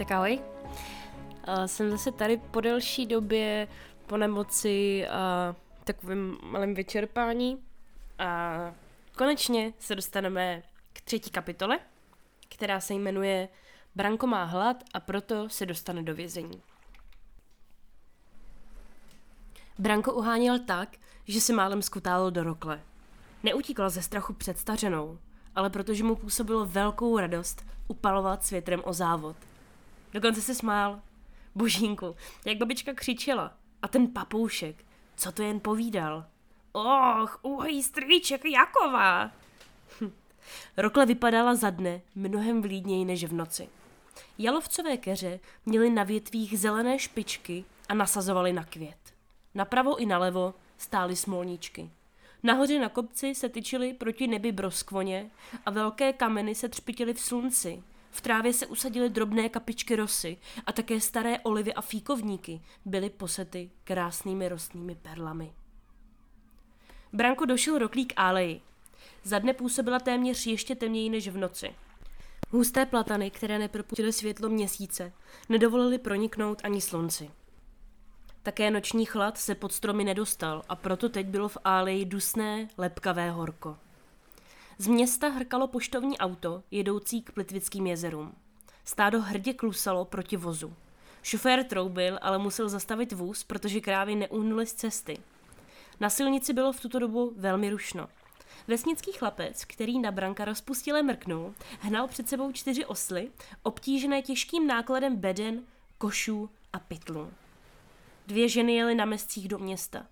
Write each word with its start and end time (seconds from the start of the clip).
Tak 0.00 0.10
ahoj. 0.10 0.40
Jsem 1.66 1.90
zase 1.90 2.12
tady 2.12 2.36
po 2.36 2.60
delší 2.60 3.06
době 3.06 3.68
po 4.06 4.16
nemoci 4.16 5.08
a 5.08 5.54
takovým 5.84 6.38
malým 6.42 6.74
vyčerpání 6.74 7.64
a 8.18 8.56
konečně 9.16 9.72
se 9.78 9.94
dostaneme 9.94 10.62
k 10.92 11.00
třetí 11.00 11.30
kapitole, 11.30 11.78
která 12.48 12.80
se 12.80 12.94
jmenuje 12.94 13.48
Branko 13.94 14.26
má 14.26 14.44
hlad 14.44 14.76
a 14.94 15.00
proto 15.00 15.48
se 15.48 15.66
dostane 15.66 16.02
do 16.02 16.14
vězení. 16.14 16.62
Branko 19.78 20.12
uháněl 20.12 20.58
tak, 20.58 20.96
že 21.28 21.40
se 21.40 21.52
málem 21.52 21.82
skutálil 21.82 22.30
do 22.30 22.42
rokle. 22.42 22.80
Neutíkal 23.42 23.90
ze 23.90 24.02
strachu 24.02 24.32
před 24.32 24.58
stařenou, 24.58 25.18
ale 25.54 25.70
protože 25.70 26.04
mu 26.04 26.16
působilo 26.16 26.66
velkou 26.66 27.18
radost 27.18 27.66
upalovat 27.88 28.44
světrem 28.44 28.82
o 28.84 28.92
závod. 28.92 29.36
Dokonce 30.12 30.42
se 30.42 30.54
smál. 30.54 31.00
Božínku, 31.54 32.16
jak 32.44 32.58
babička 32.58 32.94
křičela. 32.94 33.54
A 33.82 33.88
ten 33.88 34.06
papoušek, 34.06 34.84
co 35.16 35.32
to 35.32 35.42
jen 35.42 35.60
povídal. 35.60 36.26
Och, 36.72 37.38
uhojí 37.42 37.82
strýček 37.82 38.44
Jakova. 38.44 39.30
Hm. 40.00 40.12
Rokle 40.76 41.06
vypadala 41.06 41.54
za 41.54 41.70
dne 41.70 42.00
mnohem 42.14 42.62
vlídněji 42.62 43.04
než 43.04 43.24
v 43.24 43.32
noci. 43.32 43.68
Jalovcové 44.38 44.96
keře 44.96 45.40
měly 45.66 45.90
na 45.90 46.02
větvích 46.02 46.58
zelené 46.58 46.98
špičky 46.98 47.64
a 47.88 47.94
nasazovali 47.94 48.52
na 48.52 48.64
květ. 48.64 49.14
Napravo 49.54 49.96
i 49.96 50.06
nalevo 50.06 50.54
stály 50.78 51.16
smolníčky. 51.16 51.90
Nahoře 52.42 52.78
na 52.78 52.88
kopci 52.88 53.34
se 53.34 53.48
tyčily 53.48 53.92
proti 53.92 54.26
nebi 54.26 54.52
broskvoně 54.52 55.30
a 55.66 55.70
velké 55.70 56.12
kameny 56.12 56.54
se 56.54 56.68
třpitily 56.68 57.14
v 57.14 57.20
slunci. 57.20 57.82
V 58.10 58.20
trávě 58.20 58.52
se 58.52 58.66
usadily 58.66 59.10
drobné 59.10 59.48
kapičky 59.48 59.96
rosy 59.96 60.36
a 60.66 60.72
také 60.72 61.00
staré 61.00 61.38
olivy 61.38 61.74
a 61.74 61.80
fíkovníky 61.80 62.60
byly 62.84 63.10
posety 63.10 63.70
krásnými 63.84 64.48
rostnými 64.48 64.94
perlami. 64.94 65.52
Branko 67.12 67.44
došel 67.44 67.78
roklík 67.78 68.12
áleji. 68.16 68.60
Za 69.24 69.38
dne 69.38 69.52
působila 69.52 69.98
téměř 69.98 70.46
ještě 70.46 70.74
temněji 70.74 71.10
než 71.10 71.28
v 71.28 71.36
noci. 71.36 71.74
Husté 72.50 72.86
platany, 72.86 73.30
které 73.30 73.58
nepropustily 73.58 74.12
světlo 74.12 74.48
měsíce, 74.48 75.12
nedovolily 75.48 75.98
proniknout 75.98 76.60
ani 76.64 76.80
slunci. 76.80 77.30
Také 78.42 78.70
noční 78.70 79.06
chlad 79.06 79.38
se 79.38 79.54
pod 79.54 79.72
stromy 79.72 80.04
nedostal 80.04 80.62
a 80.68 80.76
proto 80.76 81.08
teď 81.08 81.26
bylo 81.26 81.48
v 81.48 81.58
áleji 81.64 82.04
dusné, 82.04 82.68
lepkavé 82.78 83.30
horko. 83.30 83.76
Z 84.80 84.86
města 84.86 85.28
hrkalo 85.28 85.66
poštovní 85.66 86.18
auto, 86.18 86.62
jedoucí 86.70 87.22
k 87.22 87.32
Plitvickým 87.32 87.86
jezerům. 87.86 88.34
Stádo 88.84 89.20
hrdě 89.20 89.54
klusalo 89.54 90.04
proti 90.04 90.36
vozu. 90.36 90.74
Šofér 91.22 91.64
troubil, 91.64 92.18
ale 92.22 92.38
musel 92.38 92.68
zastavit 92.68 93.12
vůz, 93.12 93.44
protože 93.44 93.80
krávy 93.80 94.14
neuhnuly 94.14 94.66
z 94.66 94.74
cesty. 94.74 95.18
Na 96.00 96.10
silnici 96.10 96.52
bylo 96.52 96.72
v 96.72 96.80
tuto 96.80 96.98
dobu 96.98 97.32
velmi 97.36 97.70
rušno. 97.70 98.08
Vesnický 98.68 99.12
chlapec, 99.12 99.64
který 99.64 99.98
na 99.98 100.10
branka 100.10 100.44
rozpustile 100.44 101.02
mrknul, 101.02 101.54
hnal 101.80 102.08
před 102.08 102.28
sebou 102.28 102.52
čtyři 102.52 102.86
osly, 102.86 103.30
obtížené 103.62 104.22
těžkým 104.22 104.66
nákladem 104.66 105.16
beden, 105.16 105.62
košů 105.98 106.50
a 106.72 106.78
pytlů. 106.78 107.30
Dvě 108.26 108.48
ženy 108.48 108.74
jely 108.74 108.94
na 108.94 109.04
mescích 109.04 109.48
do 109.48 109.58
města. 109.58 110.06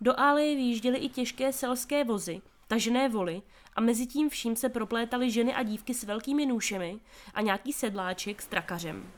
Do 0.00 0.20
áleje 0.20 0.56
vyjížděly 0.56 0.98
i 0.98 1.08
těžké 1.08 1.52
selské 1.52 2.04
vozy, 2.04 2.42
tažené 2.68 3.08
voly 3.08 3.42
a 3.76 3.80
mezi 3.80 4.06
tím 4.06 4.30
vším 4.30 4.56
se 4.56 4.68
proplétaly 4.68 5.30
ženy 5.30 5.54
a 5.54 5.62
dívky 5.62 5.94
s 5.94 6.04
velkými 6.04 6.46
nůšemi 6.46 7.00
a 7.34 7.40
nějaký 7.40 7.72
sedláček 7.72 8.42
s 8.42 8.46
trakařem. 8.46 9.12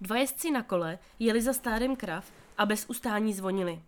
Dva 0.00 0.16
jezdci 0.16 0.50
na 0.50 0.62
kole 0.62 0.98
jeli 1.18 1.42
za 1.42 1.52
stádem 1.52 1.96
krav 1.96 2.32
a 2.58 2.66
bez 2.66 2.86
ustání 2.88 3.34
zvonili. 3.34 3.82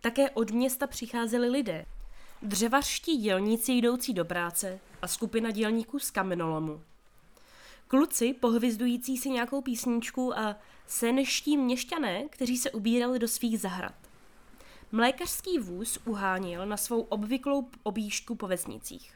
Také 0.00 0.30
od 0.30 0.50
města 0.50 0.86
přicházeli 0.86 1.48
lidé. 1.48 1.86
Dřevařští 2.42 3.16
dělníci 3.16 3.72
jdoucí 3.72 4.14
do 4.14 4.24
práce 4.24 4.80
a 5.02 5.08
skupina 5.08 5.50
dělníků 5.50 5.98
z 5.98 6.10
kamenolomu. 6.10 6.82
Kluci 7.88 8.34
pohvizdující 8.34 9.16
si 9.16 9.30
nějakou 9.30 9.62
písničku 9.62 10.38
a 10.38 10.56
seneští 10.86 11.56
měšťané, 11.56 12.28
kteří 12.28 12.56
se 12.56 12.70
ubírali 12.70 13.18
do 13.18 13.28
svých 13.28 13.60
zahrad. 13.60 14.07
Mlékařský 14.92 15.58
vůz 15.58 15.98
uháněl 16.04 16.66
na 16.66 16.76
svou 16.76 17.00
obvyklou 17.00 17.68
objížďku 17.82 18.34
po 18.34 18.46
vesnicích. 18.46 19.14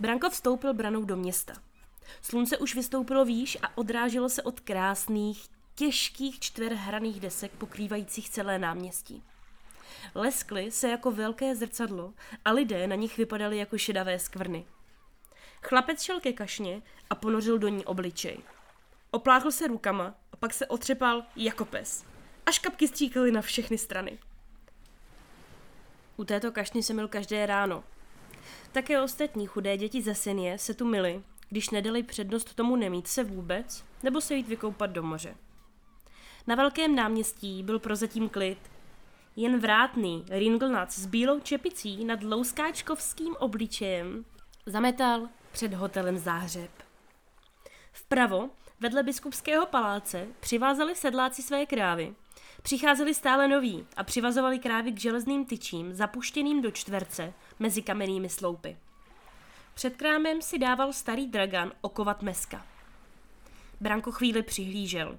Branko 0.00 0.30
vstoupil 0.30 0.74
branou 0.74 1.04
do 1.04 1.16
města. 1.16 1.52
Slunce 2.22 2.58
už 2.58 2.74
vystoupilo 2.74 3.24
výš 3.24 3.58
a 3.62 3.78
odráželo 3.78 4.28
se 4.28 4.42
od 4.42 4.60
krásných, 4.60 5.46
těžkých 5.74 6.40
čtverhraných 6.40 7.20
desek 7.20 7.52
pokrývajících 7.52 8.30
celé 8.30 8.58
náměstí. 8.58 9.22
Leskly 10.14 10.70
se 10.70 10.88
jako 10.88 11.10
velké 11.10 11.56
zrcadlo 11.56 12.12
a 12.44 12.52
lidé 12.52 12.86
na 12.86 12.96
nich 12.96 13.16
vypadali 13.16 13.58
jako 13.58 13.78
šedavé 13.78 14.18
skvrny. 14.18 14.66
Chlapec 15.62 16.02
šel 16.02 16.20
ke 16.20 16.32
kašně 16.32 16.82
a 17.10 17.14
ponořil 17.14 17.58
do 17.58 17.68
ní 17.68 17.84
obličej. 17.84 18.38
Opláchl 19.10 19.50
se 19.50 19.66
rukama 19.66 20.14
a 20.32 20.36
pak 20.36 20.54
se 20.54 20.66
otřepal 20.66 21.22
jako 21.36 21.64
pes. 21.64 22.04
Až 22.46 22.58
kapky 22.58 22.88
stříkaly 22.88 23.32
na 23.32 23.42
všechny 23.42 23.78
strany. 23.78 24.18
U 26.16 26.24
této 26.24 26.52
kašny 26.52 26.82
se 26.82 26.94
mil 26.94 27.08
každé 27.08 27.46
ráno. 27.46 27.84
Také 28.72 29.00
ostatní 29.02 29.46
chudé 29.46 29.76
děti 29.76 30.02
ze 30.02 30.14
Sinie 30.14 30.58
se 30.58 30.74
tu 30.74 30.84
mili, 30.84 31.22
když 31.48 31.70
nedali 31.70 32.02
přednost 32.02 32.54
tomu 32.54 32.76
nemít 32.76 33.06
se 33.06 33.24
vůbec, 33.24 33.84
nebo 34.02 34.20
se 34.20 34.34
jít 34.34 34.48
vykoupat 34.48 34.90
do 34.90 35.02
moře. 35.02 35.36
Na 36.46 36.54
velkém 36.54 36.94
náměstí 36.94 37.62
byl 37.62 37.78
prozatím 37.78 38.28
klid. 38.28 38.58
Jen 39.36 39.60
vrátný 39.60 40.24
Ringlnac 40.28 40.98
s 40.98 41.06
bílou 41.06 41.40
čepicí 41.40 42.04
nad 42.04 42.22
louskáčkovským 42.22 43.36
obličejem 43.36 44.24
zametal 44.66 45.28
před 45.52 45.74
hotelem 45.74 46.18
Záhřeb. 46.18 46.70
Vpravo, 47.92 48.50
vedle 48.80 49.02
biskupského 49.02 49.66
paláce, 49.66 50.26
přivázali 50.40 50.94
sedláci 50.94 51.42
své 51.42 51.66
krávy 51.66 52.14
Přicházeli 52.66 53.14
stále 53.14 53.48
noví 53.48 53.86
a 53.96 54.04
přivazovali 54.04 54.58
krávy 54.58 54.92
k 54.92 55.00
železným 55.00 55.44
tyčím 55.44 55.94
zapuštěným 55.94 56.62
do 56.62 56.70
čtverce 56.70 57.34
mezi 57.58 57.82
kamennými 57.82 58.28
sloupy. 58.28 58.76
Před 59.74 59.96
krámem 59.96 60.42
si 60.42 60.58
dával 60.58 60.92
starý 60.92 61.26
dragan 61.26 61.72
okovat 61.80 62.22
meska. 62.22 62.66
Branko 63.80 64.12
chvíli 64.12 64.42
přihlížel. 64.42 65.18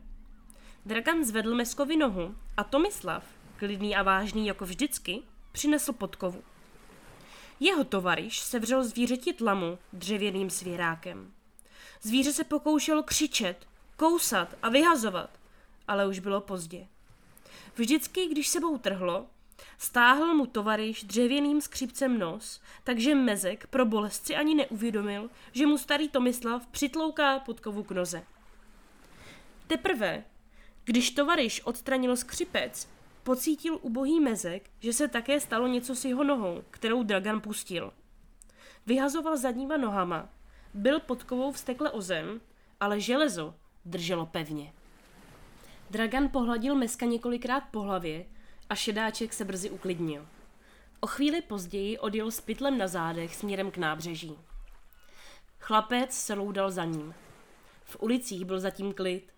Dragan 0.85 1.23
zvedl 1.23 1.55
meskovi 1.55 1.97
nohu 1.97 2.35
a 2.57 2.63
Tomislav, 2.63 3.23
klidný 3.57 3.95
a 3.95 4.03
vážný 4.03 4.47
jako 4.47 4.65
vždycky, 4.65 5.21
přinesl 5.51 5.93
podkovu. 5.93 6.43
Jeho 7.59 7.83
tovariš 7.83 8.39
se 8.39 8.59
vřel 8.59 8.83
zvířeti 8.83 9.33
tlamu 9.33 9.79
dřevěným 9.93 10.49
svěrákem. 10.49 11.33
Zvíře 12.01 12.33
se 12.33 12.43
pokoušelo 12.43 13.03
křičet, 13.03 13.67
kousat 13.97 14.55
a 14.61 14.69
vyhazovat, 14.69 15.29
ale 15.87 16.07
už 16.07 16.19
bylo 16.19 16.41
pozdě. 16.41 16.87
Vždycky, 17.77 18.27
když 18.27 18.47
sebou 18.47 18.77
trhlo, 18.77 19.27
stáhl 19.77 20.35
mu 20.35 20.45
tovariš 20.45 21.03
dřevěným 21.03 21.61
skřipcem 21.61 22.19
nos, 22.19 22.61
takže 22.83 23.15
mezek 23.15 23.67
pro 23.67 23.85
bolestci 23.85 24.35
ani 24.35 24.55
neuvědomil, 24.55 25.29
že 25.51 25.67
mu 25.67 25.77
starý 25.77 26.09
Tomislav 26.09 26.67
přitlouká 26.67 27.39
podkovu 27.39 27.83
k 27.83 27.91
noze. 27.91 28.23
Teprve, 29.67 30.23
když 30.83 31.11
tovariš 31.11 31.61
odstranil 31.61 32.17
skřipec, 32.17 32.89
pocítil 33.23 33.79
ubohý 33.81 34.19
mezek, 34.19 34.69
že 34.79 34.93
se 34.93 35.07
také 35.07 35.39
stalo 35.39 35.67
něco 35.67 35.95
s 35.95 36.05
jeho 36.05 36.23
nohou, 36.23 36.63
kterou 36.69 37.03
Dragan 37.03 37.41
pustil. 37.41 37.93
Vyhazoval 38.85 39.37
zadníma 39.37 39.77
nohama, 39.77 40.29
byl 40.73 40.99
podkovou 40.99 41.51
vstekle 41.51 41.91
o 41.91 42.01
zem, 42.01 42.41
ale 42.79 42.99
železo 42.99 43.55
drželo 43.85 44.25
pevně. 44.25 44.73
Dragan 45.89 46.29
pohladil 46.29 46.75
Meska 46.75 47.05
několikrát 47.05 47.63
po 47.71 47.81
hlavě 47.81 48.25
a 48.69 48.75
šedáček 48.75 49.33
se 49.33 49.45
brzy 49.45 49.69
uklidnil. 49.69 50.27
O 50.99 51.07
chvíli 51.07 51.41
později 51.41 51.99
odjel 51.99 52.31
s 52.31 52.41
pytlem 52.41 52.77
na 52.77 52.87
zádech 52.87 53.35
směrem 53.35 53.71
k 53.71 53.77
nábřeží. 53.77 54.35
Chlapec 55.59 56.13
se 56.13 56.33
loudal 56.33 56.71
za 56.71 56.85
ním. 56.85 57.13
V 57.83 57.97
ulicích 57.99 58.45
byl 58.45 58.59
zatím 58.59 58.93
klid. 58.93 59.33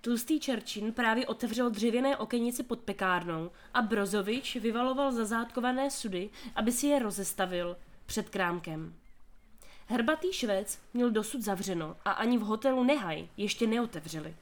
Tlustý 0.00 0.40
Čerčin 0.40 0.92
právě 0.92 1.26
otevřel 1.26 1.70
dřevěné 1.70 2.16
okenice 2.16 2.62
pod 2.62 2.80
pekárnou 2.80 3.50
a 3.74 3.82
Brozovič 3.82 4.56
vyvaloval 4.56 5.12
zazádkované 5.12 5.90
sudy, 5.90 6.30
aby 6.54 6.72
si 6.72 6.86
je 6.86 6.98
rozestavil 6.98 7.76
před 8.06 8.28
krámkem. 8.28 8.94
Herbatý 9.86 10.32
švec 10.32 10.78
měl 10.94 11.10
dosud 11.10 11.42
zavřeno 11.42 11.96
a 12.04 12.10
ani 12.10 12.38
v 12.38 12.42
hotelu 12.42 12.84
Nehaj 12.84 13.28
ještě 13.36 13.66
neotevřeli. 13.66 14.36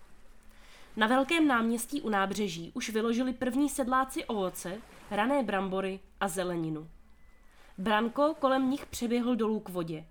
Na 0.97 1.07
velkém 1.07 1.49
náměstí 1.49 2.01
u 2.01 2.09
nábřeží 2.09 2.73
už 2.75 2.91
vyložili 2.91 3.33
první 3.33 3.69
sedláci 3.69 4.25
ovoce, 4.25 4.81
rané 5.11 5.43
brambory 5.43 6.01
a 6.21 6.29
zeleninu. 6.29 6.89
Branko 7.79 8.35
kolem 8.39 8.71
nich 8.71 8.87
přeběhl 8.87 9.37
dolů 9.37 9.61
k 9.61 9.69
vodě. 9.69 10.05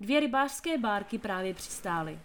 Dvě 0.00 0.20
rybářské 0.20 0.78
bárky 0.78 1.18
právě 1.18 1.54
přistály. 1.54 2.18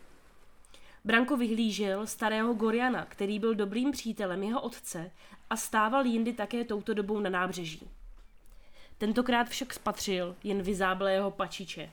Branko 1.06 1.38
vyhlížel 1.38 2.08
starého 2.08 2.54
Goriana, 2.54 3.06
který 3.06 3.40
byl 3.40 3.56
dobrým 3.56 3.92
přítelem 3.92 4.44
jeho 4.44 4.62
otce 4.62 5.12
a 5.50 5.58
stával 5.58 6.06
jindy 6.06 6.34
také 6.34 6.64
touto 6.64 6.94
dobou 6.94 7.20
na 7.20 7.30
nábřeží. 7.30 7.90
Tentokrát 8.98 9.50
však 9.50 9.74
spatřil 9.74 10.36
jen 10.44 10.62
vyzáblého 10.62 11.32
pačiče 11.32 11.92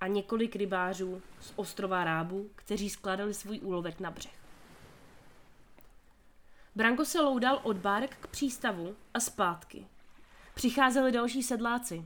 a 0.00 0.06
několik 0.06 0.56
rybářů 0.56 1.22
z 1.40 1.52
ostrova 1.56 2.04
Rábu, 2.04 2.50
kteří 2.54 2.90
skládali 2.90 3.34
svůj 3.34 3.60
úlovek 3.62 4.00
na 4.00 4.10
břeh. 4.10 4.35
Branko 6.76 7.04
se 7.04 7.20
loudal 7.20 7.60
od 7.62 7.76
bárek 7.76 8.16
k 8.20 8.26
přístavu 8.26 8.96
a 9.14 9.20
zpátky. 9.20 9.86
Přicházeli 10.54 11.12
další 11.12 11.42
sedláci. 11.42 12.04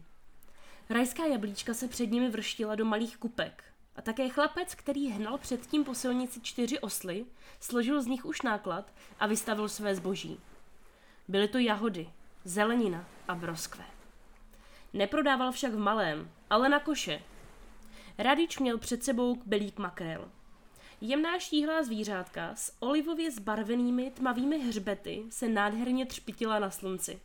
Rajská 0.91 1.27
jablíčka 1.27 1.75
se 1.75 1.89
před 1.89 2.07
nimi 2.07 2.31
vrštila 2.31 2.75
do 2.75 2.85
malých 2.85 3.17
kupek 3.17 3.65
a 3.97 4.03
také 4.03 4.29
chlapec, 4.29 4.75
který 4.75 5.11
hnal 5.11 5.39
předtím 5.39 5.85
po 5.85 5.95
silnici 5.95 6.41
čtyři 6.41 6.79
osly, 6.79 7.27
složil 7.61 8.03
z 8.03 8.07
nich 8.07 8.25
už 8.25 8.43
náklad 8.43 8.93
a 9.21 9.27
vystavil 9.27 9.69
své 9.69 9.95
zboží. 9.95 10.41
Byly 11.29 11.49
to 11.49 11.59
jahody, 11.59 12.11
zelenina 12.45 13.05
a 13.29 13.35
broskve. 13.35 13.85
Neprodával 14.93 15.53
však 15.53 15.73
v 15.73 15.79
malém, 15.79 16.31
ale 16.51 16.69
na 16.69 16.81
koše. 16.81 17.23
Radič 18.19 18.59
měl 18.59 18.79
před 18.79 19.05
sebou 19.05 19.43
belík 19.47 19.79
makrel. 19.79 20.31
Jemná 21.03 21.39
štíhlá 21.39 21.83
zvířátka 21.83 22.55
s 22.55 22.77
olivově 22.81 23.31
zbarvenými 23.31 24.11
tmavými 24.11 24.59
hřbety 24.59 25.23
se 25.31 25.49
nádherně 25.49 26.07
třpitila 26.07 26.59
na 26.59 26.71
slunci. 26.71 27.21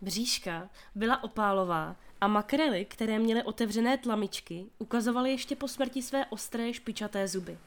Bříška 0.00 0.70
byla 0.94 1.22
opálová 1.24 1.96
a 2.20 2.28
makrely, 2.28 2.84
které 2.84 3.18
měly 3.18 3.42
otevřené 3.42 3.98
tlamičky, 3.98 4.66
ukazovaly 4.78 5.30
ještě 5.30 5.56
po 5.56 5.68
smrti 5.68 6.02
své 6.02 6.26
ostré 6.26 6.74
špičaté 6.74 7.28
zuby. 7.28 7.58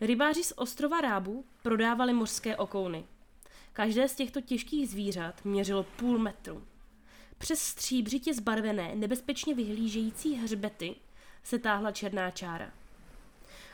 Rybáři 0.00 0.44
z 0.44 0.52
ostrova 0.56 1.00
Rábu 1.00 1.44
prodávali 1.62 2.12
mořské 2.12 2.56
okouny. 2.56 3.04
Každé 3.72 4.08
z 4.08 4.14
těchto 4.14 4.40
těžkých 4.40 4.88
zvířat 4.88 5.44
měřilo 5.44 5.82
půl 5.82 6.18
metru. 6.18 6.64
Přes 7.38 7.62
stříbřitě 7.62 8.34
zbarvené, 8.34 8.94
nebezpečně 8.94 9.54
vyhlížející 9.54 10.34
hřbety 10.34 10.96
se 11.42 11.58
táhla 11.58 11.92
černá 11.92 12.30
čára. 12.30 12.79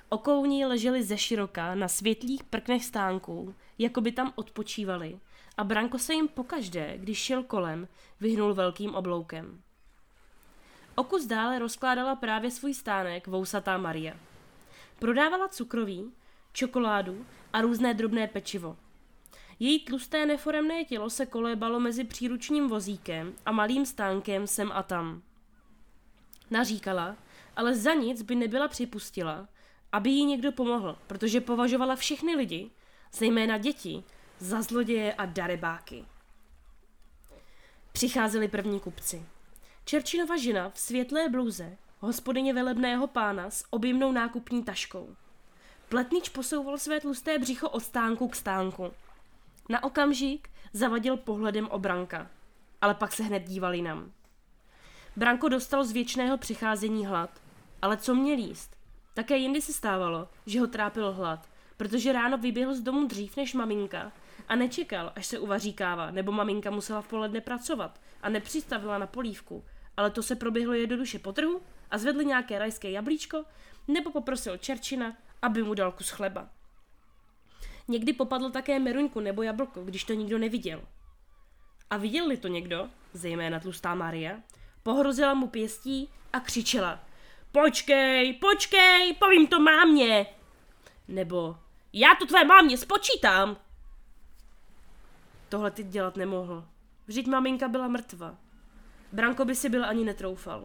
Okouní 0.09 0.67
leželi 0.67 1.03
ze 1.03 1.19
široka 1.19 1.75
na 1.75 1.89
světlých 1.89 2.45
prknech 2.45 2.85
stánků, 2.85 3.55
jako 3.79 4.01
by 4.01 4.13
tam 4.13 4.33
odpočívali, 4.37 5.21
a 5.57 5.65
Branko 5.65 5.99
se 5.99 6.15
jim 6.15 6.29
pokaždé, 6.29 6.95
když 6.99 7.19
šel 7.19 7.43
kolem, 7.43 7.89
vyhnul 8.21 8.55
velkým 8.55 8.95
obloukem. 8.95 9.63
Okus 10.95 11.27
dále 11.27 11.59
rozkládala 11.59 12.17
právě 12.17 12.51
svůj 12.51 12.75
stánek 12.75 13.27
vousatá 13.27 13.79
Maria. 13.79 14.15
Prodávala 14.99 15.49
cukroví, 15.49 16.13
čokoládu 16.53 17.27
a 17.53 17.61
různé 17.61 17.95
drobné 17.95 18.27
pečivo. 18.27 18.77
Její 19.59 19.85
tlusté 19.85 20.27
neforemné 20.27 20.85
tělo 20.85 21.11
se 21.11 21.27
kolébalo 21.27 21.81
mezi 21.81 22.05
příručním 22.05 22.69
vozíkem 22.69 23.35
a 23.47 23.53
malým 23.53 23.87
stánkem 23.87 24.47
sem 24.47 24.73
a 24.73 24.83
tam. 24.83 25.23
Naříkala, 26.51 27.17
ale 27.57 27.75
za 27.75 27.95
nic 27.95 28.23
by 28.23 28.35
nebyla 28.35 28.69
připustila, 28.69 29.49
aby 29.93 30.11
jí 30.11 30.25
někdo 30.25 30.53
pomohl, 30.53 30.99
protože 31.07 31.41
považovala 31.41 31.97
všechny 31.97 32.37
lidi, 32.37 32.71
zejména 33.13 33.59
děti, 33.59 34.05
za 34.39 34.63
zloděje 34.63 35.15
a 35.15 35.27
darebáky. 35.27 36.05
Přicházeli 37.93 38.49
první 38.49 38.81
kupci. 38.81 39.27
Čerčinova 39.85 40.37
žena 40.37 40.71
v 40.71 40.79
světlé 40.79 41.29
bluze, 41.29 41.77
hospodyně 42.01 42.55
velebného 42.55 43.07
pána 43.07 43.51
s 43.51 43.65
objemnou 43.71 44.13
nákupní 44.13 44.65
taškou. 44.65 45.17
Pletnič 45.89 46.29
posouval 46.29 46.79
své 46.79 47.01
tlusté 47.01 47.39
břicho 47.39 47.69
od 47.69 47.81
stánku 47.81 48.29
k 48.29 48.37
stánku. 48.37 48.93
Na 49.69 49.85
okamžik 49.85 50.49
zavadil 50.73 51.17
pohledem 51.17 51.69
obranka, 51.69 52.31
ale 52.81 52.95
pak 52.95 53.13
se 53.13 53.23
hned 53.23 53.41
díval 53.41 53.75
jinam. 53.75 54.13
Branko 55.17 55.49
dostal 55.49 55.85
z 55.85 55.93
věčného 55.93 56.39
přicházení 56.39 57.07
hlad, 57.07 57.43
ale 57.83 57.97
co 57.97 58.15
měl 58.15 58.39
jíst? 58.39 58.76
Také 59.17 59.37
jindy 59.37 59.63
se 59.63 59.73
stávalo, 59.73 60.29
že 60.47 60.61
ho 60.61 60.67
trápil 60.67 61.13
hlad, 61.13 61.49
protože 61.77 62.13
ráno 62.13 62.39
vyběhl 62.39 62.75
z 62.75 62.81
domu 62.81 63.07
dřív 63.07 63.37
než 63.37 63.55
maminka 63.55 64.13
a 64.49 64.57
nečekal, 64.57 65.13
až 65.17 65.27
se 65.27 65.39
uvaří 65.39 65.73
káva, 65.73 66.11
nebo 66.11 66.33
maminka 66.33 66.71
musela 66.71 67.03
v 67.03 67.09
poledne 67.09 67.41
pracovat 67.41 68.01
a 68.23 68.29
nepřistavila 68.29 68.99
na 68.99 69.07
polívku, 69.07 69.65
ale 69.97 70.11
to 70.11 70.23
se 70.23 70.37
proběhlo 70.37 70.75
jednoduše 70.75 71.19
po 71.19 71.33
trhu 71.33 71.63
a 71.91 71.99
zvedli 71.99 72.27
nějaké 72.27 72.59
rajské 72.59 72.91
jablíčko, 72.91 73.45
nebo 73.89 74.11
poprosil 74.11 74.57
Čerčina, 74.57 75.17
aby 75.43 75.63
mu 75.63 75.75
dal 75.75 75.93
kus 75.93 76.11
chleba. 76.11 76.49
Někdy 77.89 78.13
popadl 78.13 78.51
také 78.51 78.79
meruňku 78.79 79.21
nebo 79.21 79.43
jablko, 79.43 79.85
když 79.85 80.05
to 80.05 80.15
nikdo 80.15 80.39
neviděl. 80.39 80.83
A 81.91 81.97
viděl-li 81.97 82.37
to 82.37 82.49
někdo, 82.49 82.89
zejména 83.13 83.61
tlustá 83.61 83.95
Maria, 83.95 84.37
pohrozila 84.83 85.35
mu 85.35 85.47
pěstí 85.47 86.09
a 86.33 86.41
křičela 86.41 87.01
Počkej, 87.57 88.33
počkej, 88.33 89.15
povím 89.15 89.47
to 89.47 89.61
mámě. 89.61 90.27
Nebo 91.09 91.57
já 91.93 92.09
to 92.19 92.27
tvé 92.27 92.45
mámě 92.45 92.79
spočítám. 92.79 93.57
Tohle 95.49 95.71
ty 95.71 95.83
dělat 95.83 96.17
nemohl. 96.17 96.65
Vždyť 97.07 97.27
maminka 97.27 97.69
byla 97.69 97.89
mrtva. 97.89 98.37
Branko 99.13 99.45
by 99.45 99.55
si 99.55 99.69
byl 99.69 99.85
ani 99.85 100.05
netroufal. 100.05 100.65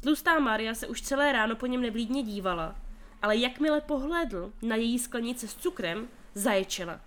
Tlustá 0.00 0.38
Maria 0.38 0.74
se 0.74 0.86
už 0.86 1.02
celé 1.02 1.32
ráno 1.32 1.56
po 1.56 1.66
něm 1.66 1.80
nevlídně 1.80 2.22
dívala, 2.22 2.76
ale 3.22 3.36
jakmile 3.36 3.80
pohlédl 3.80 4.52
na 4.62 4.76
její 4.76 4.98
sklenice 4.98 5.48
s 5.48 5.54
cukrem, 5.54 6.08
zaječela. 6.34 7.00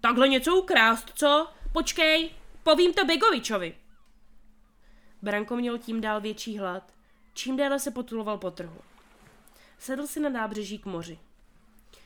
Takhle 0.00 0.28
něco 0.28 0.56
ukrást, 0.56 1.12
co? 1.14 1.48
Počkej, 1.72 2.30
povím 2.62 2.92
to 2.92 3.04
Begovičovi. 3.04 3.76
Branko 5.22 5.56
měl 5.56 5.78
tím 5.78 6.00
dál 6.00 6.20
větší 6.20 6.58
hlad, 6.58 6.95
čím 7.36 7.56
déle 7.56 7.78
se 7.80 7.90
potuloval 7.90 8.38
po 8.38 8.50
trhu. 8.50 8.80
Sedl 9.78 10.06
si 10.06 10.20
na 10.20 10.28
nábřeží 10.28 10.78
k 10.78 10.86
moři. 10.86 11.18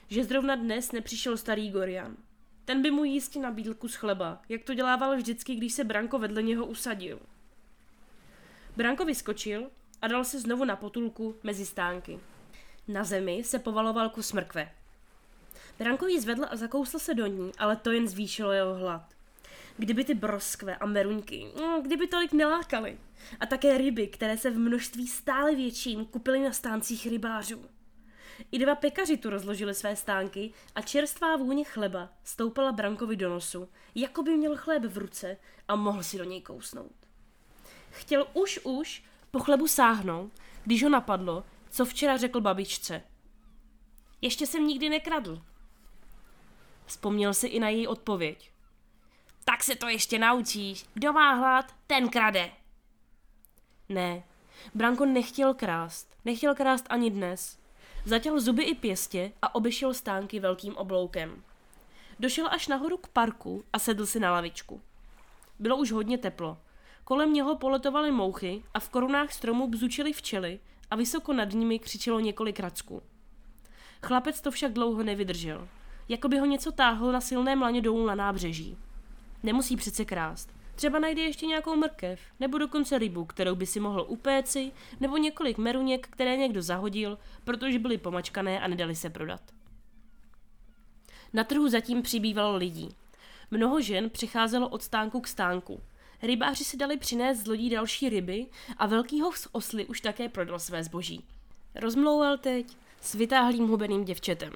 Že 0.09 0.25
zrovna 0.25 0.57
dnes 0.57 0.93
nepřišel 0.93 1.37
starý 1.37 1.71
Gorian. 1.71 2.17
Ten 2.65 2.83
by 2.83 2.91
mu 2.91 3.05
jistě 3.05 3.41
nabídl 3.41 3.75
kus 3.75 3.95
chleba, 3.95 4.43
jak 4.49 4.65
to 4.65 4.75
dělával 4.75 5.17
vždycky, 5.17 5.55
když 5.55 5.73
se 5.73 5.85
Branko 5.85 6.19
vedle 6.19 6.43
něho 6.43 6.67
usadil. 6.67 7.19
Branko 8.77 9.05
vyskočil 9.05 9.71
a 10.03 10.09
dal 10.09 10.25
se 10.25 10.41
znovu 10.41 10.65
na 10.65 10.77
potulku 10.77 11.37
mezi 11.43 11.67
stánky. 11.67 12.21
Na 12.89 13.05
zemi 13.05 13.45
se 13.45 13.59
povaloval 13.59 14.09
kus 14.09 14.33
mrkve. 14.33 14.73
Branko 15.79 16.07
ji 16.07 16.21
zvedl 16.21 16.47
a 16.51 16.57
zakousl 16.57 16.99
se 16.99 17.15
do 17.15 17.27
ní, 17.27 17.53
ale 17.59 17.77
to 17.77 17.91
jen 17.91 18.09
zvýšilo 18.09 18.53
jeho 18.53 18.75
hlad. 18.75 19.20
Kdyby 19.81 20.05
ty 20.05 20.15
broskve 20.15 20.77
a 20.77 20.87
meruňky, 20.87 21.53
mm, 21.57 21.83
kdyby 21.83 22.07
tolik 22.07 22.33
nelákaly. 22.33 22.99
A 23.41 23.47
také 23.47 23.79
ryby, 23.79 24.07
které 24.07 24.39
se 24.39 24.51
v 24.51 24.59
množství 24.59 25.07
stále 25.07 25.55
větším 25.55 26.05
kupily 26.05 26.41
na 26.41 26.53
stáncích 26.53 27.07
rybářů. 27.07 27.65
I 28.53 28.59
dva 28.59 28.75
pekaři 28.75 29.17
tu 29.17 29.31
rozložili 29.31 29.75
své 29.75 29.97
stánky 29.97 30.53
a 30.75 30.83
čerstvá 30.83 31.37
vůně 31.37 31.65
chleba 31.65 32.13
stoupala 32.25 32.73
Brankovi 32.73 33.17
do 33.17 33.31
nosu, 33.31 33.69
jako 33.95 34.23
by 34.23 34.37
měl 34.37 34.57
chléb 34.57 34.85
v 34.85 34.99
ruce 34.99 35.37
a 35.69 35.77
mohl 35.77 36.03
si 36.03 36.19
do 36.19 36.25
něj 36.25 36.41
kousnout. 36.41 36.97
Chtěl 37.91 38.27
už 38.35 38.61
už 38.65 39.05
po 39.31 39.39
chlebu 39.39 39.69
sáhnout, 39.69 40.33
když 40.65 40.83
ho 40.83 40.89
napadlo, 40.89 41.45
co 41.71 41.85
včera 41.85 42.17
řekl 42.17 42.41
babičce. 42.41 43.03
Ještě 44.21 44.47
jsem 44.47 44.67
nikdy 44.67 44.89
nekradl. 44.89 45.43
Vzpomněl 46.87 47.35
si 47.35 47.47
i 47.47 47.61
na 47.61 47.69
její 47.69 47.87
odpověď. 47.87 48.50
Tak 49.45 49.65
se 49.65 49.75
to 49.75 49.89
ještě 49.89 50.19
naučíš. 50.19 50.85
Kdo 50.95 51.13
má 51.13 51.35
hlad, 51.35 51.75
ten 51.87 52.09
krade. 52.09 52.51
Ne, 53.89 54.23
Branko 54.75 55.05
nechtěl 55.05 55.55
krást. 55.55 56.17
Nechtěl 56.25 56.55
krást 56.55 56.87
ani 56.89 57.11
dnes. 57.11 57.59
Zatěl 58.05 58.41
zuby 58.41 58.63
i 58.63 58.75
pěstě 58.75 59.33
a 59.43 59.55
obešel 59.55 59.95
stánky 59.95 60.41
velkým 60.41 60.77
obloukem. 60.77 61.43
Došel 62.21 62.49
až 62.51 62.69
nahoru 62.69 62.97
k 62.97 63.09
parku 63.09 63.65
a 63.73 63.79
sedl 63.79 64.07
si 64.07 64.21
na 64.21 64.33
lavičku. 64.33 64.81
Bylo 65.59 65.77
už 65.77 65.93
hodně 65.93 66.19
teplo. 66.19 66.59
Kolem 67.05 67.33
něho 67.33 67.57
poletovaly 67.57 68.11
mouchy 68.11 68.63
a 68.75 68.81
v 68.81 68.89
korunách 68.89 69.33
stromů 69.33 69.69
bzučily 69.69 70.13
včely 70.13 70.61
a 70.91 70.97
vysoko 70.97 71.33
nad 71.33 71.53
nimi 71.53 71.79
křičelo 71.79 72.21
několik 72.21 72.61
racků. 72.61 73.03
Chlapec 74.03 74.41
to 74.41 74.51
však 74.51 74.73
dlouho 74.73 75.03
nevydržel. 75.03 75.69
Jako 76.09 76.29
by 76.29 76.39
ho 76.39 76.47
něco 76.47 76.73
táhlo 76.73 77.13
na 77.13 77.21
silné 77.21 77.55
laně 77.55 77.81
dolů 77.81 78.07
na 78.07 78.15
nábřeží. 78.15 78.77
Nemusí 79.43 79.77
přece 79.77 80.05
krást. 80.05 80.55
Třeba 80.75 80.99
najde 80.99 81.23
ještě 81.23 81.47
nějakou 81.47 81.77
mrkev, 81.77 82.21
nebo 82.41 82.59
dokonce 82.59 82.99
rybu, 82.99 83.25
kterou 83.25 83.55
by 83.55 83.67
si 83.67 83.81
mohl 83.81 84.07
upéci, 84.09 84.73
nebo 85.01 85.17
několik 85.17 85.59
meruněk, 85.59 86.09
které 86.11 86.37
někdo 86.37 86.63
zahodil, 86.63 87.19
protože 87.45 87.79
byly 87.79 87.99
pomačkané 87.99 88.61
a 88.61 88.69
nedali 88.69 88.95
se 88.95 89.11
prodat. 89.11 89.41
Na 91.33 91.45
trhu 91.45 91.69
zatím 91.69 92.03
přibývalo 92.03 92.57
lidí. 92.57 92.89
Mnoho 93.51 93.81
žen 93.81 94.11
přicházelo 94.11 94.69
od 94.69 94.83
stánku 94.83 95.21
k 95.21 95.29
stánku. 95.29 95.81
Rybáři 96.23 96.65
si 96.65 96.77
dali 96.77 96.97
přinést 96.97 97.39
z 97.39 97.47
lodí 97.47 97.71
další 97.71 98.09
ryby 98.09 98.47
a 98.77 98.87
velký 98.87 99.21
hoch 99.21 99.37
z 99.37 99.49
osly 99.53 99.87
už 99.87 100.01
také 100.01 100.29
prodal 100.29 100.59
své 100.59 100.85
zboží. 100.85 101.25
Rozmlouval 101.75 102.39
teď, 102.39 102.77
s 103.01 103.15
vytáhlým 103.15 103.69
hubeným 103.69 104.05
děvčetem. 104.05 104.53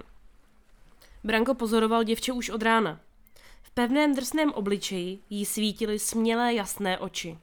Branko 1.24 1.54
pozoroval 1.54 2.04
děvče 2.04 2.32
už 2.32 2.50
od 2.50 2.62
rána. 2.62 3.00
Pevném 3.74 4.14
drsném 4.14 4.52
obličeji 4.52 5.18
jí 5.30 5.44
svítily 5.44 5.98
smělé 5.98 6.54
jasné 6.54 6.98
oči. 6.98 7.38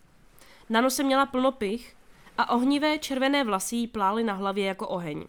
Na 0.70 0.82
nose 0.82 1.04
měla 1.04 1.26
plno 1.26 1.52
pich 1.52 1.96
a 2.38 2.50
ohnivé 2.50 2.98
červené 2.98 3.44
vlasy 3.44 3.76
jí 3.76 3.88
plály 3.88 4.24
na 4.24 4.34
hlavě 4.34 4.66
jako 4.66 4.88
oheň. 4.88 5.26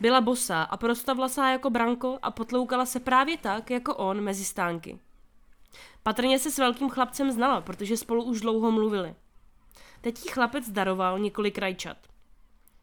Byla 0.00 0.20
bosá 0.20 0.62
a 0.62 0.76
prostavlasá 0.76 1.48
jako 1.48 1.70
Branko 1.70 2.18
a 2.22 2.30
potloukala 2.30 2.86
se 2.86 3.00
právě 3.00 3.36
tak, 3.36 3.70
jako 3.70 3.94
on, 3.94 4.20
mezi 4.20 4.44
stánky. 4.44 4.98
Patrně 6.02 6.38
se 6.38 6.50
s 6.50 6.58
velkým 6.58 6.90
chlapcem 6.90 7.30
znala, 7.30 7.60
protože 7.60 7.96
spolu 7.96 8.24
už 8.24 8.40
dlouho 8.40 8.70
mluvili. 8.70 9.14
Teď 10.00 10.24
jí 10.24 10.30
chlapec 10.30 10.70
daroval 10.70 11.18
několik 11.18 11.58
rajčat. 11.58 11.96